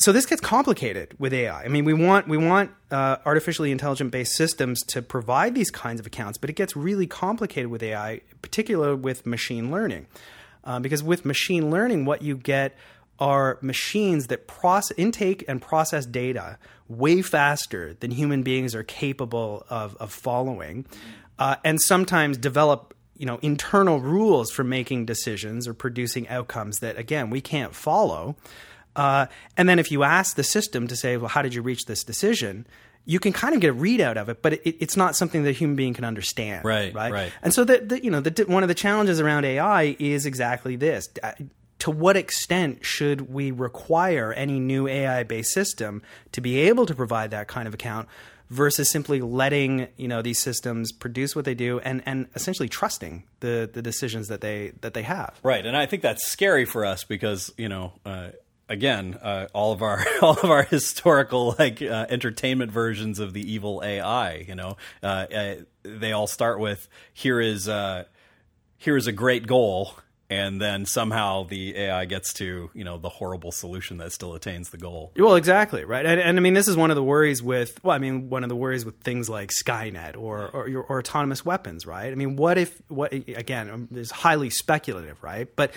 so 0.00 0.12
this 0.12 0.24
gets 0.24 0.40
complicated 0.40 1.14
with 1.18 1.34
AI. 1.34 1.62
I 1.62 1.68
mean, 1.68 1.84
we 1.84 1.92
want 1.92 2.26
we 2.26 2.38
want 2.38 2.70
uh, 2.90 3.18
artificially 3.26 3.70
intelligent 3.70 4.10
based 4.10 4.34
systems 4.34 4.82
to 4.84 5.02
provide 5.02 5.54
these 5.54 5.70
kinds 5.70 6.00
of 6.00 6.06
accounts, 6.06 6.38
but 6.38 6.48
it 6.48 6.54
gets 6.54 6.74
really 6.74 7.06
complicated 7.06 7.70
with 7.70 7.82
AI, 7.82 8.22
particularly 8.40 8.94
with 8.96 9.26
machine 9.26 9.70
learning, 9.70 10.06
uh, 10.64 10.80
because 10.80 11.02
with 11.02 11.26
machine 11.26 11.70
learning, 11.70 12.06
what 12.06 12.22
you 12.22 12.34
get 12.34 12.74
are 13.18 13.58
machines 13.60 14.28
that 14.28 14.46
process 14.46 14.96
intake 14.96 15.44
and 15.46 15.60
process 15.60 16.06
data 16.06 16.58
way 16.88 17.20
faster 17.20 17.92
than 18.00 18.10
human 18.10 18.42
beings 18.42 18.74
are 18.74 18.82
capable 18.82 19.66
of, 19.68 19.94
of 19.96 20.10
following, 20.10 20.86
uh, 21.38 21.56
and 21.62 21.78
sometimes 21.78 22.38
develop 22.38 22.94
you 23.18 23.26
know 23.26 23.38
internal 23.42 24.00
rules 24.00 24.50
for 24.50 24.64
making 24.64 25.04
decisions 25.04 25.68
or 25.68 25.74
producing 25.74 26.26
outcomes 26.28 26.78
that 26.78 26.96
again 26.96 27.28
we 27.28 27.42
can't 27.42 27.74
follow. 27.74 28.34
Uh, 28.96 29.26
and 29.56 29.68
then 29.68 29.78
if 29.78 29.90
you 29.92 30.02
ask 30.02 30.36
the 30.36 30.42
system 30.44 30.86
to 30.88 30.96
say, 30.96 31.16
well, 31.16 31.28
how 31.28 31.42
did 31.42 31.54
you 31.54 31.62
reach 31.62 31.84
this 31.86 32.02
decision? 32.04 32.66
You 33.06 33.18
can 33.18 33.32
kind 33.32 33.54
of 33.54 33.60
get 33.60 33.70
a 33.70 33.74
readout 33.74 34.16
of 34.16 34.28
it, 34.28 34.42
but 34.42 34.54
it, 34.54 34.76
it's 34.80 34.96
not 34.96 35.16
something 35.16 35.42
that 35.44 35.50
a 35.50 35.52
human 35.52 35.76
being 35.76 35.94
can 35.94 36.04
understand. 36.04 36.64
Right, 36.64 36.92
Right. 36.94 37.12
right. 37.12 37.32
And 37.42 37.54
so 37.54 37.64
the, 37.64 37.78
the 37.78 38.04
you 38.04 38.10
know 38.10 38.20
the, 38.20 38.44
one 38.44 38.62
of 38.62 38.68
the 38.68 38.74
challenges 38.74 39.20
around 39.20 39.44
AI 39.44 39.96
is 39.98 40.26
exactly 40.26 40.76
this. 40.76 41.08
Uh, 41.22 41.32
To 41.80 41.90
what 41.90 42.16
extent 42.16 42.84
should 42.84 43.32
we 43.32 43.52
require 43.52 44.34
any 44.34 44.60
new 44.60 44.86
AI 44.86 45.22
based 45.22 45.52
system 45.52 46.02
to 46.32 46.40
be 46.42 46.58
able 46.68 46.84
to 46.84 46.94
provide 46.94 47.30
that 47.30 47.48
kind 47.48 47.66
of 47.66 47.72
account 47.72 48.06
versus 48.50 48.90
simply 48.90 49.20
letting 49.22 49.88
you 49.96 50.06
know 50.08 50.20
these 50.20 50.38
systems 50.38 50.92
produce 50.92 51.34
what 51.34 51.46
they 51.46 51.54
do 51.54 51.78
and, 51.80 52.02
and 52.04 52.26
essentially 52.34 52.68
trusting 52.68 53.22
the, 53.40 53.70
the 53.72 53.80
decisions 53.80 54.28
that 54.28 54.40
they 54.42 54.72
that 54.82 54.92
they 54.92 55.04
have. 55.04 55.38
Right, 55.42 55.64
and 55.64 55.74
I 55.74 55.86
think 55.86 56.02
that's 56.02 56.26
scary 56.28 56.66
for 56.66 56.84
us 56.84 57.04
because 57.04 57.50
you 57.56 57.68
know, 57.70 57.92
uh, 58.04 58.28
again, 58.70 59.18
uh, 59.20 59.48
all 59.52 59.72
of 59.72 59.82
our 59.82 60.02
all 60.22 60.38
of 60.38 60.50
our 60.50 60.62
historical 60.62 61.54
like 61.58 61.82
uh, 61.82 62.06
entertainment 62.08 62.72
versions 62.72 63.18
of 63.18 63.34
the 63.34 63.52
evil 63.52 63.82
AI, 63.84 64.36
you 64.48 64.54
know, 64.54 64.78
uh, 65.02 65.06
uh, 65.06 65.54
they 65.82 66.12
all 66.12 66.26
start 66.26 66.58
with 66.60 66.88
here 67.12 67.40
is 67.40 67.68
uh, 67.68 68.04
here 68.78 68.96
is 68.96 69.06
a 69.06 69.12
great 69.12 69.46
goal, 69.46 69.94
and 70.30 70.60
then 70.60 70.86
somehow 70.86 71.42
the 71.44 71.76
AI 71.76 72.04
gets 72.06 72.32
to 72.34 72.70
you 72.72 72.84
know 72.84 72.96
the 72.96 73.08
horrible 73.08 73.52
solution 73.52 73.98
that 73.98 74.12
still 74.12 74.34
attains 74.34 74.70
the 74.70 74.78
goal. 74.78 75.12
Well, 75.16 75.34
exactly, 75.34 75.84
right. 75.84 76.06
And, 76.06 76.20
and 76.20 76.38
I 76.38 76.40
mean, 76.40 76.54
this 76.54 76.68
is 76.68 76.76
one 76.76 76.90
of 76.90 76.96
the 76.96 77.02
worries 77.02 77.42
with, 77.42 77.82
well, 77.84 77.94
I 77.94 77.98
mean, 77.98 78.30
one 78.30 78.42
of 78.44 78.48
the 78.48 78.56
worries 78.56 78.84
with 78.84 79.00
things 79.00 79.28
like 79.28 79.50
Skynet 79.50 80.16
or, 80.16 80.48
or, 80.48 80.68
your- 80.68 80.84
or 80.84 80.98
autonomous 81.00 81.44
weapons, 81.44 81.84
right? 81.86 82.10
I 82.10 82.14
mean, 82.14 82.36
what 82.36 82.56
if, 82.56 82.80
what, 82.88 83.12
again, 83.12 83.68
um, 83.68 83.88
it's 83.92 84.10
highly 84.10 84.48
speculative, 84.50 85.22
right? 85.22 85.48
But 85.56 85.72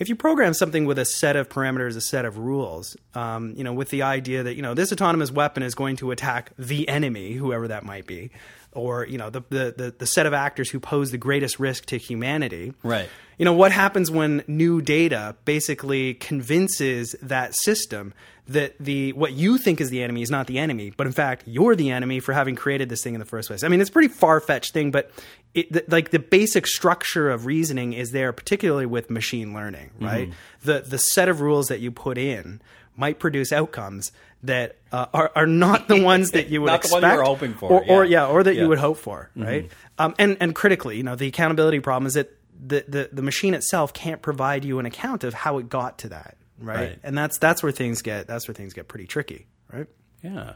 if 0.00 0.08
you 0.08 0.16
program 0.16 0.54
something 0.54 0.86
with 0.86 0.98
a 0.98 1.04
set 1.04 1.36
of 1.36 1.50
parameters, 1.50 1.94
a 1.94 2.00
set 2.00 2.24
of 2.24 2.38
rules, 2.38 2.96
um, 3.14 3.54
you 3.54 3.62
know, 3.62 3.74
with 3.74 3.90
the 3.90 4.02
idea 4.02 4.42
that, 4.42 4.54
you 4.54 4.62
know, 4.62 4.72
this 4.72 4.90
autonomous 4.92 5.30
weapon 5.30 5.62
is 5.62 5.74
going 5.74 5.96
to 5.96 6.10
attack 6.10 6.52
the 6.58 6.88
enemy, 6.88 7.34
whoever 7.34 7.68
that 7.68 7.84
might 7.84 8.06
be, 8.06 8.30
or, 8.72 9.06
you 9.06 9.18
know, 9.18 9.30
the, 9.30 9.42
the, 9.48 9.74
the, 9.76 9.94
the 9.98 10.06
set 10.06 10.26
of 10.26 10.32
actors 10.32 10.70
who 10.70 10.78
pose 10.80 11.10
the 11.10 11.18
greatest 11.18 11.58
risk 11.58 11.86
to 11.86 11.98
humanity. 11.98 12.72
Right. 12.82 13.08
You 13.36 13.44
know, 13.44 13.54
what 13.54 13.72
happens 13.72 14.10
when 14.10 14.44
new 14.46 14.80
data 14.80 15.34
basically 15.44 16.14
convinces 16.14 17.16
that 17.22 17.54
system 17.54 18.12
that 18.48 18.74
the 18.80 19.12
what 19.12 19.32
you 19.32 19.58
think 19.58 19.80
is 19.80 19.90
the 19.90 20.02
enemy 20.02 20.22
is 20.22 20.30
not 20.30 20.48
the 20.48 20.58
enemy, 20.58 20.92
but 20.96 21.06
in 21.06 21.12
fact 21.12 21.44
you're 21.46 21.76
the 21.76 21.90
enemy 21.90 22.18
for 22.18 22.32
having 22.32 22.56
created 22.56 22.88
this 22.88 23.02
thing 23.02 23.14
in 23.14 23.20
the 23.20 23.26
first 23.26 23.48
place. 23.48 23.62
I 23.62 23.68
mean, 23.68 23.80
it's 23.80 23.90
a 23.90 23.92
pretty 23.92 24.08
far 24.08 24.40
fetched 24.40 24.72
thing, 24.72 24.90
but 24.90 25.10
it, 25.54 25.72
the, 25.72 25.84
like 25.88 26.10
the 26.10 26.18
basic 26.18 26.66
structure 26.66 27.30
of 27.30 27.46
reasoning 27.46 27.92
is 27.92 28.10
there, 28.10 28.32
particularly 28.32 28.86
with 28.86 29.08
machine 29.08 29.54
learning, 29.54 29.90
right? 30.00 30.28
Mm-hmm. 30.28 30.66
The 30.66 30.80
the 30.80 30.98
set 30.98 31.28
of 31.28 31.40
rules 31.40 31.68
that 31.68 31.78
you 31.80 31.92
put 31.92 32.18
in 32.18 32.60
might 32.96 33.20
produce 33.20 33.52
outcomes 33.52 34.10
that 34.44 34.76
uh, 34.90 35.06
are 35.12 35.30
are 35.36 35.46
not 35.46 35.88
the 35.88 36.02
ones 36.02 36.30
that 36.30 36.48
you 36.48 36.62
would 36.62 36.72
expect, 36.72 37.02
you 37.02 37.22
hoping 37.22 37.54
for, 37.54 37.70
or, 37.70 37.84
or 37.88 38.04
yeah. 38.04 38.22
yeah, 38.22 38.26
or 38.28 38.42
that 38.42 38.54
Yeah. 38.54 38.62
you 38.62 38.68
would 38.68 38.78
hope 38.78 38.96
for, 38.98 39.30
right? 39.36 39.70
Um, 39.98 40.14
and 40.18 40.36
and 40.40 40.54
critically, 40.54 40.96
you 40.96 41.02
know, 41.02 41.14
the 41.16 41.26
accountability 41.26 41.80
problem 41.80 42.06
is 42.06 42.14
that 42.14 42.36
the, 42.58 42.84
the 42.88 43.10
the 43.12 43.22
machine 43.22 43.54
itself 43.54 43.92
can't 43.92 44.22
provide 44.22 44.64
you 44.64 44.78
an 44.78 44.86
account 44.86 45.24
of 45.24 45.34
how 45.34 45.58
it 45.58 45.68
got 45.68 45.98
to 45.98 46.08
that, 46.10 46.36
right? 46.58 46.76
Right. 46.76 46.98
And 47.02 47.16
that's 47.16 47.38
that's 47.38 47.62
where 47.62 47.72
things 47.72 48.02
get 48.02 48.26
that's 48.26 48.48
where 48.48 48.54
things 48.54 48.72
get 48.72 48.88
pretty 48.88 49.06
tricky, 49.06 49.46
right? 49.72 49.86
Yeah, 50.22 50.54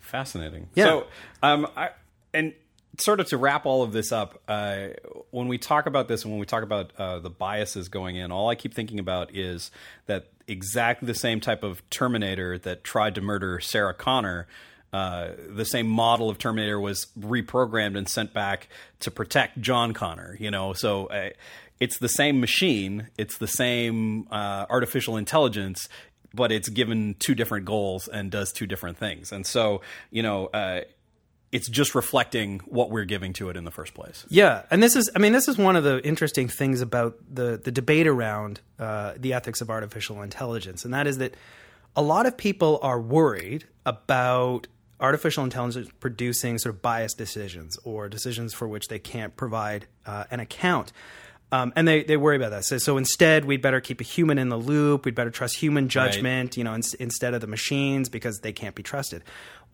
fascinating. 0.00 0.68
Yeah. 0.74 0.84
So, 0.84 1.06
um, 1.42 1.66
I, 1.76 1.90
and 2.32 2.52
sort 2.98 3.20
of 3.20 3.26
to 3.28 3.36
wrap 3.36 3.66
all 3.66 3.82
of 3.82 3.92
this 3.92 4.12
up, 4.12 4.40
uh, 4.48 4.88
when 5.30 5.48
we 5.48 5.58
talk 5.58 5.86
about 5.86 6.08
this 6.08 6.22
and 6.22 6.32
when 6.32 6.40
we 6.40 6.46
talk 6.46 6.62
about 6.62 6.92
uh, 6.98 7.18
the 7.18 7.30
biases 7.30 7.88
going 7.88 8.16
in, 8.16 8.30
all 8.30 8.48
I 8.48 8.54
keep 8.54 8.74
thinking 8.74 8.98
about 8.98 9.34
is 9.34 9.70
that 10.06 10.28
exactly 10.46 11.06
the 11.06 11.14
same 11.14 11.40
type 11.40 11.62
of 11.62 11.88
Terminator 11.90 12.58
that 12.58 12.84
tried 12.84 13.14
to 13.16 13.20
murder 13.20 13.60
Sarah 13.60 13.94
Connor. 13.94 14.46
Uh, 14.92 15.30
the 15.48 15.64
same 15.64 15.88
model 15.88 16.30
of 16.30 16.38
Terminator 16.38 16.78
was 16.78 17.06
reprogrammed 17.18 17.98
and 17.98 18.08
sent 18.08 18.32
back 18.32 18.68
to 19.00 19.10
protect 19.10 19.60
John 19.60 19.92
Connor. 19.92 20.36
You 20.38 20.50
know, 20.50 20.72
so 20.72 21.06
uh, 21.06 21.30
it's 21.80 21.98
the 21.98 22.08
same 22.08 22.40
machine, 22.40 23.08
it's 23.18 23.38
the 23.38 23.48
same 23.48 24.28
uh, 24.30 24.66
artificial 24.70 25.16
intelligence, 25.16 25.88
but 26.32 26.52
it's 26.52 26.68
given 26.68 27.16
two 27.18 27.34
different 27.34 27.64
goals 27.64 28.06
and 28.08 28.30
does 28.30 28.52
two 28.52 28.66
different 28.66 28.98
things. 28.98 29.32
And 29.32 29.44
so, 29.46 29.80
you 30.10 30.22
know, 30.22 30.46
uh, 30.46 30.82
it's 31.54 31.68
just 31.68 31.94
reflecting 31.94 32.58
what 32.66 32.90
we're 32.90 33.04
giving 33.04 33.32
to 33.34 33.48
it 33.48 33.56
in 33.56 33.62
the 33.62 33.70
first 33.70 33.94
place. 33.94 34.26
Yeah, 34.28 34.62
and 34.72 34.82
this 34.82 34.96
is, 34.96 35.08
I 35.14 35.20
mean, 35.20 35.32
this 35.32 35.46
is 35.46 35.56
one 35.56 35.76
of 35.76 35.84
the 35.84 36.04
interesting 36.04 36.48
things 36.48 36.80
about 36.80 37.16
the 37.32 37.60
the 37.62 37.70
debate 37.70 38.08
around 38.08 38.60
uh, 38.80 39.14
the 39.16 39.32
ethics 39.34 39.60
of 39.60 39.70
artificial 39.70 40.20
intelligence, 40.20 40.84
and 40.84 40.92
that 40.92 41.06
is 41.06 41.18
that 41.18 41.36
a 41.94 42.02
lot 42.02 42.26
of 42.26 42.36
people 42.36 42.80
are 42.82 43.00
worried 43.00 43.66
about 43.86 44.66
artificial 44.98 45.44
intelligence 45.44 45.88
producing 46.00 46.58
sort 46.58 46.74
of 46.74 46.82
biased 46.82 47.18
decisions 47.18 47.78
or 47.84 48.08
decisions 48.08 48.52
for 48.52 48.66
which 48.66 48.88
they 48.88 48.98
can't 48.98 49.36
provide 49.36 49.86
uh, 50.06 50.24
an 50.32 50.40
account. 50.40 50.92
Um, 51.52 51.72
and 51.76 51.86
they, 51.86 52.02
they 52.02 52.16
worry 52.16 52.34
about 52.34 52.50
that. 52.50 52.64
So, 52.64 52.78
so 52.78 52.96
instead, 52.96 53.44
we'd 53.44 53.62
better 53.62 53.80
keep 53.80 54.00
a 54.00 54.04
human 54.04 54.38
in 54.38 54.48
the 54.48 54.56
loop. 54.56 55.04
We'd 55.04 55.14
better 55.14 55.30
trust 55.30 55.56
human 55.56 55.88
judgment, 55.88 56.50
right. 56.52 56.56
you 56.56 56.64
know, 56.64 56.74
in, 56.74 56.82
instead 56.98 57.32
of 57.32 57.40
the 57.40 57.46
machines 57.46 58.08
because 58.08 58.40
they 58.40 58.52
can't 58.52 58.74
be 58.74 58.82
trusted. 58.82 59.22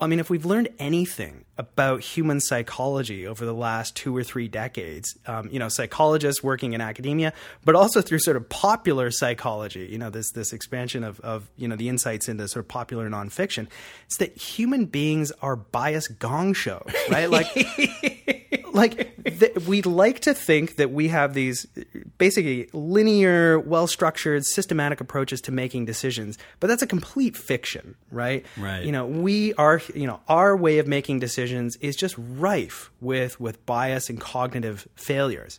I 0.01 0.07
mean, 0.07 0.19
if 0.19 0.31
we've 0.31 0.47
learned 0.47 0.71
anything 0.79 1.45
about 1.59 2.01
human 2.01 2.41
psychology 2.41 3.27
over 3.27 3.45
the 3.45 3.55
last 3.55 3.95
two 3.95 4.17
or 4.17 4.25
three 4.25 4.49
decades, 4.49 5.17
um, 5.27 5.51
you 5.53 5.59
know, 5.59 5.69
psychologists 5.69 6.43
working 6.43 6.73
in 6.73 6.81
academia, 6.81 7.35
but 7.65 7.75
also 7.75 8.01
through 8.01 8.21
sort 8.21 8.39
of 8.39 8.49
popular 8.49 9.11
psychology, 9.11 9.87
you 9.91 9.99
know, 9.99 10.09
this 10.09 10.33
this 10.33 10.53
expansion 10.55 11.05
of, 11.05 11.21
of 11.21 11.51
you 11.57 11.69
know 11.69 11.77
the 11.77 11.89
insights 11.89 12.29
into 12.29 12.49
sort 12.49 12.65
of 12.65 12.69
popular 12.69 13.11
nonfiction, 13.11 13.67
it's 14.07 14.17
that 14.17 14.37
human 14.37 14.87
beings 14.87 15.33
are 15.43 15.57
biased 15.57 16.19
gong 16.19 16.55
shows, 16.55 16.91
right? 17.11 17.29
Like, 17.29 17.49
like 18.75 19.25
th- 19.25 19.67
we 19.67 19.83
like 19.83 20.21
to 20.21 20.35
think 20.35 20.77
that 20.77 20.91
we 20.91 21.09
have 21.09 21.35
these 21.35 21.67
basically 22.19 22.69
linear, 22.73 23.59
well 23.59 23.87
structured, 23.87 24.45
systematic 24.45 25.01
approaches 25.01 25.41
to 25.43 25.53
making 25.53 25.85
decisions, 25.85 26.39
but 26.59 26.67
that's 26.67 26.83
a 26.83 26.87
complete 26.87 27.37
fiction, 27.37 27.95
right? 28.11 28.45
Right. 28.57 28.85
You 28.85 28.93
know, 28.93 29.07
we 29.07 29.55
are 29.55 29.81
you 29.95 30.07
know 30.07 30.21
our 30.29 30.57
way 30.57 30.79
of 30.79 30.87
making 30.87 31.21
decisions 31.21 31.77
is 31.77 31.97
just 31.97 32.15
rife 32.19 32.91
with 33.01 33.41
with 33.41 33.65
bias 33.67 34.09
and 34.11 34.21
cognitive 34.21 34.89
failures. 34.95 35.59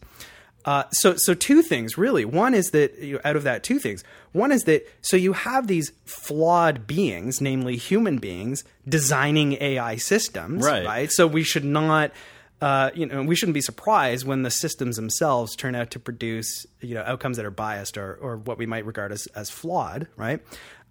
Uh, 0.63 0.84
so 0.91 1.15
so 1.15 1.34
two 1.34 1.62
things 1.62 1.97
really. 1.97 2.26
One 2.26 2.54
is 2.54 2.71
that 2.71 2.97
you 3.00 3.15
know, 3.15 3.21
out 3.26 3.36
of 3.36 3.43
that 3.43 3.63
two 3.63 3.80
things, 3.80 4.04
one 4.32 4.52
is 4.52 4.63
that 4.63 4.88
so 5.02 5.17
you 5.17 5.34
have 5.34 5.67
these 5.67 5.91
flawed 6.06 6.86
beings, 6.86 7.41
namely 7.41 7.78
human 7.78 8.19
beings, 8.19 8.63
designing 8.88 9.54
AI 9.62 9.95
systems, 9.95 10.63
right? 10.63 10.86
right? 10.86 11.12
So 11.12 11.28
we 11.28 11.43
should 11.43 11.65
not. 11.65 12.12
Uh, 12.62 12.91
you 12.93 13.08
know, 13.08 13.24
we 13.24 13.36
shouldn't 13.36 13.56
be 13.56 13.62
surprised 13.62 14.26
when 14.26 14.43
the 14.43 14.52
systems 14.52 14.95
themselves 14.95 15.56
turn 15.56 15.74
out 15.74 15.89
to 15.91 16.00
produce, 16.00 16.67
you 16.80 16.93
know, 16.93 17.02
outcomes 17.02 17.38
that 17.38 17.45
are 17.45 17.52
biased 17.52 17.97
or, 17.97 18.13
or 18.15 18.38
what 18.38 18.60
we 18.60 18.67
might 18.67 18.86
regard 18.86 19.12
as, 19.12 19.26
as 19.28 19.50
flawed, 19.50 20.08
right? 20.15 20.41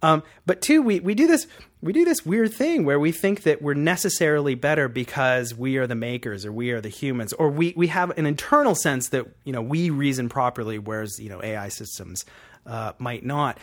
Um, 0.03 0.25
but 0.47 0.63
two, 0.63 0.83
we, 0.83 0.99
we 0.99 1.15
do 1.15 1.27
this 1.27 1.47
we 1.83 1.93
do 1.95 2.05
this 2.05 2.27
weird 2.27 2.53
thing 2.53 2.85
where 2.85 3.01
we 3.01 3.11
think 3.11 3.45
that 3.45 3.63
we're 3.63 3.75
necessarily 3.75 4.55
better 4.55 4.89
because 4.89 5.55
we 5.55 5.79
are 5.79 5.87
the 5.87 5.95
makers 5.95 6.45
or 6.45 6.53
we 6.53 6.73
are 6.73 6.81
the 6.81 6.91
humans 6.91 7.33
or 7.35 7.49
we, 7.49 7.73
we 7.77 7.87
have 7.87 8.11
an 8.19 8.27
internal 8.27 8.75
sense 8.75 9.09
that 9.11 9.27
you 9.45 9.53
know 9.53 9.63
we 9.63 9.89
reason 9.89 10.29
properly 10.29 10.79
whereas 10.79 11.19
you 11.19 11.31
know 11.31 11.43
AI 11.43 11.69
systems 11.69 12.27
uh, 12.67 12.93
might 12.99 13.25
not 13.25 13.59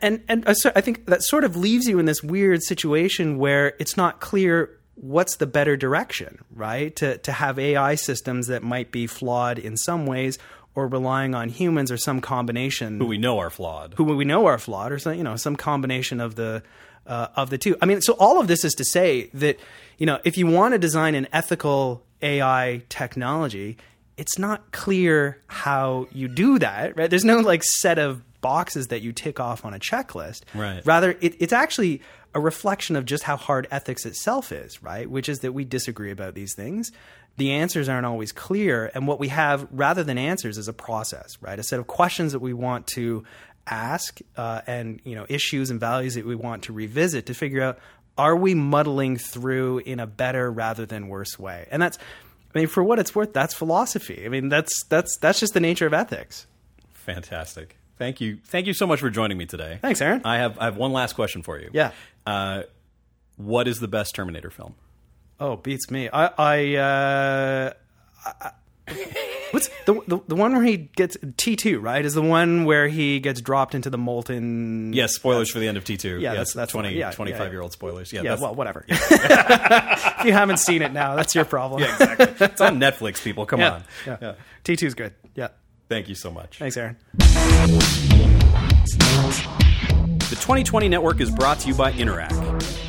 and 0.00 0.22
and 0.28 0.44
I 0.46 0.80
think 0.80 1.06
that 1.06 1.22
sort 1.22 1.44
of 1.44 1.56
leaves 1.56 1.86
you 1.86 1.98
in 1.98 2.06
this 2.06 2.22
weird 2.22 2.62
situation 2.62 3.38
where 3.38 3.74
it's 3.78 3.96
not 3.96 4.20
clear 4.20 4.78
what's 4.94 5.36
the 5.36 5.46
better 5.46 5.76
direction 5.76 6.38
right? 6.54 6.94
To 6.96 7.18
to 7.18 7.32
have 7.32 7.58
AI 7.58 7.94
systems 7.94 8.46
that 8.48 8.62
might 8.62 8.90
be 8.90 9.06
flawed 9.06 9.58
in 9.58 9.76
some 9.76 10.06
ways 10.06 10.38
or 10.74 10.88
relying 10.88 11.34
on 11.34 11.48
humans 11.48 11.90
or 11.90 11.96
some 11.96 12.20
combination 12.20 12.98
who 12.98 13.06
we 13.06 13.18
know 13.18 13.38
are 13.38 13.50
flawed. 13.50 13.94
Who 13.94 14.04
we 14.04 14.24
know 14.24 14.46
are 14.46 14.58
flawed 14.58 14.92
or 14.92 14.98
some 14.98 15.14
you 15.14 15.24
know 15.24 15.36
some 15.36 15.56
combination 15.56 16.20
of 16.20 16.34
the 16.34 16.62
uh, 17.06 17.28
of 17.36 17.50
the 17.50 17.58
two. 17.58 17.76
I 17.80 17.86
mean 17.86 18.00
so 18.00 18.14
all 18.14 18.40
of 18.40 18.48
this 18.48 18.64
is 18.64 18.74
to 18.74 18.84
say 18.84 19.30
that 19.34 19.58
you 19.98 20.06
know 20.06 20.20
if 20.24 20.36
you 20.36 20.46
want 20.46 20.72
to 20.72 20.78
design 20.78 21.14
an 21.14 21.28
ethical 21.32 22.04
ai 22.22 22.82
technology 22.88 23.76
it's 24.16 24.38
not 24.38 24.70
clear 24.70 25.40
how 25.48 26.06
you 26.12 26.28
do 26.28 26.58
that 26.58 26.96
right? 26.96 27.10
There's 27.10 27.24
no 27.24 27.38
like 27.38 27.64
set 27.64 27.98
of 27.98 28.22
boxes 28.40 28.88
that 28.88 29.00
you 29.02 29.12
tick 29.12 29.40
off 29.40 29.64
on 29.64 29.72
a 29.72 29.78
checklist. 29.78 30.42
Right. 30.54 30.84
Rather 30.84 31.16
it, 31.20 31.34
it's 31.38 31.52
actually 31.52 32.02
a 32.34 32.40
reflection 32.40 32.96
of 32.96 33.04
just 33.04 33.24
how 33.24 33.36
hard 33.36 33.68
ethics 33.70 34.06
itself 34.06 34.52
is 34.52 34.82
right? 34.82 35.08
Which 35.08 35.28
is 35.28 35.40
that 35.40 35.52
we 35.52 35.64
disagree 35.64 36.10
about 36.10 36.34
these 36.34 36.54
things. 36.54 36.92
The 37.36 37.52
answers 37.52 37.88
aren't 37.88 38.06
always 38.06 38.32
clear. 38.32 38.90
And 38.94 39.06
what 39.06 39.18
we 39.18 39.28
have, 39.28 39.66
rather 39.70 40.04
than 40.04 40.18
answers, 40.18 40.58
is 40.58 40.68
a 40.68 40.72
process, 40.72 41.38
right? 41.40 41.58
A 41.58 41.62
set 41.62 41.78
of 41.78 41.86
questions 41.86 42.32
that 42.32 42.40
we 42.40 42.52
want 42.52 42.86
to 42.88 43.24
ask 43.66 44.20
uh, 44.36 44.60
and 44.66 45.00
you 45.04 45.14
know 45.14 45.24
issues 45.28 45.70
and 45.70 45.78
values 45.78 46.14
that 46.14 46.26
we 46.26 46.34
want 46.34 46.64
to 46.64 46.72
revisit 46.72 47.26
to 47.26 47.34
figure 47.34 47.62
out 47.62 47.78
are 48.18 48.36
we 48.36 48.54
muddling 48.54 49.16
through 49.16 49.78
in 49.78 50.00
a 50.00 50.06
better 50.06 50.50
rather 50.50 50.84
than 50.84 51.08
worse 51.08 51.38
way? 51.38 51.66
And 51.70 51.80
that's 51.80 51.96
i 52.54 52.58
mean 52.58 52.66
for 52.68 52.82
what 52.82 52.98
it's 52.98 53.14
worth 53.14 53.32
that's 53.32 53.54
philosophy. 53.54 54.24
I 54.24 54.28
mean 54.28 54.48
that's 54.48 54.84
that's 54.84 55.16
that's 55.18 55.38
just 55.38 55.54
the 55.54 55.60
nature 55.60 55.86
of 55.86 55.94
ethics. 55.94 56.46
Fantastic 56.92 57.76
thank 58.02 58.20
you 58.20 58.38
thank 58.44 58.66
you 58.66 58.74
so 58.74 58.86
much 58.86 59.00
for 59.00 59.10
joining 59.10 59.38
me 59.38 59.46
today 59.46 59.78
thanks 59.80 60.00
aaron 60.00 60.20
i 60.24 60.38
have 60.38 60.58
i 60.58 60.64
have 60.64 60.76
one 60.76 60.92
last 60.92 61.14
question 61.14 61.42
for 61.42 61.58
you 61.58 61.70
yeah 61.72 61.92
uh, 62.26 62.62
what 63.36 63.68
is 63.68 63.80
the 63.80 63.88
best 63.88 64.14
terminator 64.14 64.50
film 64.50 64.74
Oh, 65.42 65.56
beats 65.56 65.90
me. 65.90 66.08
I, 66.08 66.30
I, 66.38 66.74
uh, 66.76 67.72
I 68.24 68.50
what's 69.50 69.68
the, 69.86 70.00
the, 70.06 70.20
the 70.28 70.36
one 70.36 70.52
where 70.52 70.62
he 70.62 70.76
gets 70.76 71.16
T 71.36 71.56
two 71.56 71.80
right 71.80 72.04
is 72.04 72.14
the 72.14 72.22
one 72.22 72.64
where 72.64 72.86
he 72.86 73.18
gets 73.18 73.40
dropped 73.40 73.74
into 73.74 73.90
the 73.90 73.98
molten. 73.98 74.92
Yes, 74.92 75.16
spoilers 75.16 75.50
for 75.50 75.58
the 75.58 75.66
end 75.66 75.76
of 75.76 75.84
T 75.84 75.96
two. 75.96 76.20
Yeah, 76.20 76.34
that's, 76.34 76.52
that's 76.52 76.70
20, 76.70 76.90
yeah, 76.90 77.10
25 77.10 77.40
yeah, 77.40 77.50
year 77.50 77.60
old 77.60 77.72
spoilers. 77.72 78.12
Yeah, 78.12 78.22
yeah. 78.22 78.36
Well, 78.38 78.54
whatever. 78.54 78.84
if 78.88 80.24
you 80.24 80.32
haven't 80.32 80.58
seen 80.58 80.80
it 80.80 80.92
now, 80.92 81.16
that's 81.16 81.34
your 81.34 81.44
problem. 81.44 81.82
yeah, 81.82 81.92
exactly. 81.92 82.46
It's 82.46 82.60
on 82.60 82.78
Netflix. 82.78 83.20
People, 83.20 83.44
come 83.44 83.58
yeah, 83.58 83.72
on. 83.72 83.84
Yeah. 84.06 84.16
yeah. 84.22 84.34
T 84.62 84.76
two 84.76 84.86
is 84.86 84.94
good. 84.94 85.12
Yeah. 85.34 85.48
Thank 85.92 86.08
you 86.08 86.14
so 86.14 86.30
much. 86.30 86.56
Thanks, 86.56 86.78
Aaron. 86.78 86.96
The 90.30 90.38
2020 90.40 90.88
Network 90.88 91.20
is 91.20 91.30
brought 91.30 91.58
to 91.60 91.68
you 91.68 91.74
by 91.74 91.92
Interac. 91.92 92.30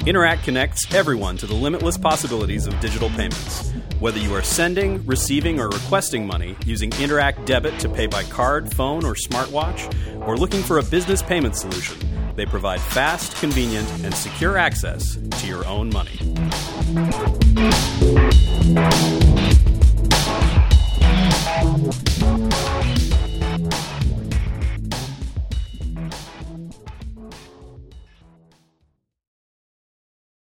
Interac 0.05 0.41
connects 0.43 0.93
everyone 0.95 1.35
to 1.35 1.45
the 1.45 1.53
limitless 1.53 1.97
possibilities 1.97 2.65
of 2.65 2.79
digital 2.79 3.09
payments. 3.09 3.71
Whether 3.99 4.19
you 4.19 4.33
are 4.33 4.41
sending, 4.41 5.05
receiving, 5.05 5.59
or 5.59 5.67
requesting 5.67 6.25
money 6.25 6.55
using 6.65 6.91
Interac 6.91 7.45
Debit 7.45 7.77
to 7.79 7.89
pay 7.89 8.07
by 8.07 8.23
card, 8.23 8.73
phone, 8.73 9.03
or 9.03 9.15
smartwatch, 9.15 9.93
or 10.25 10.37
looking 10.37 10.63
for 10.63 10.77
a 10.77 10.83
business 10.83 11.21
payment 11.21 11.57
solution, 11.57 11.97
they 12.37 12.45
provide 12.45 12.79
fast, 12.79 13.35
convenient, 13.35 13.89
and 14.05 14.13
secure 14.15 14.57
access 14.57 15.17
to 15.41 15.45
your 15.45 15.65
own 15.67 15.89
money. 15.89 16.17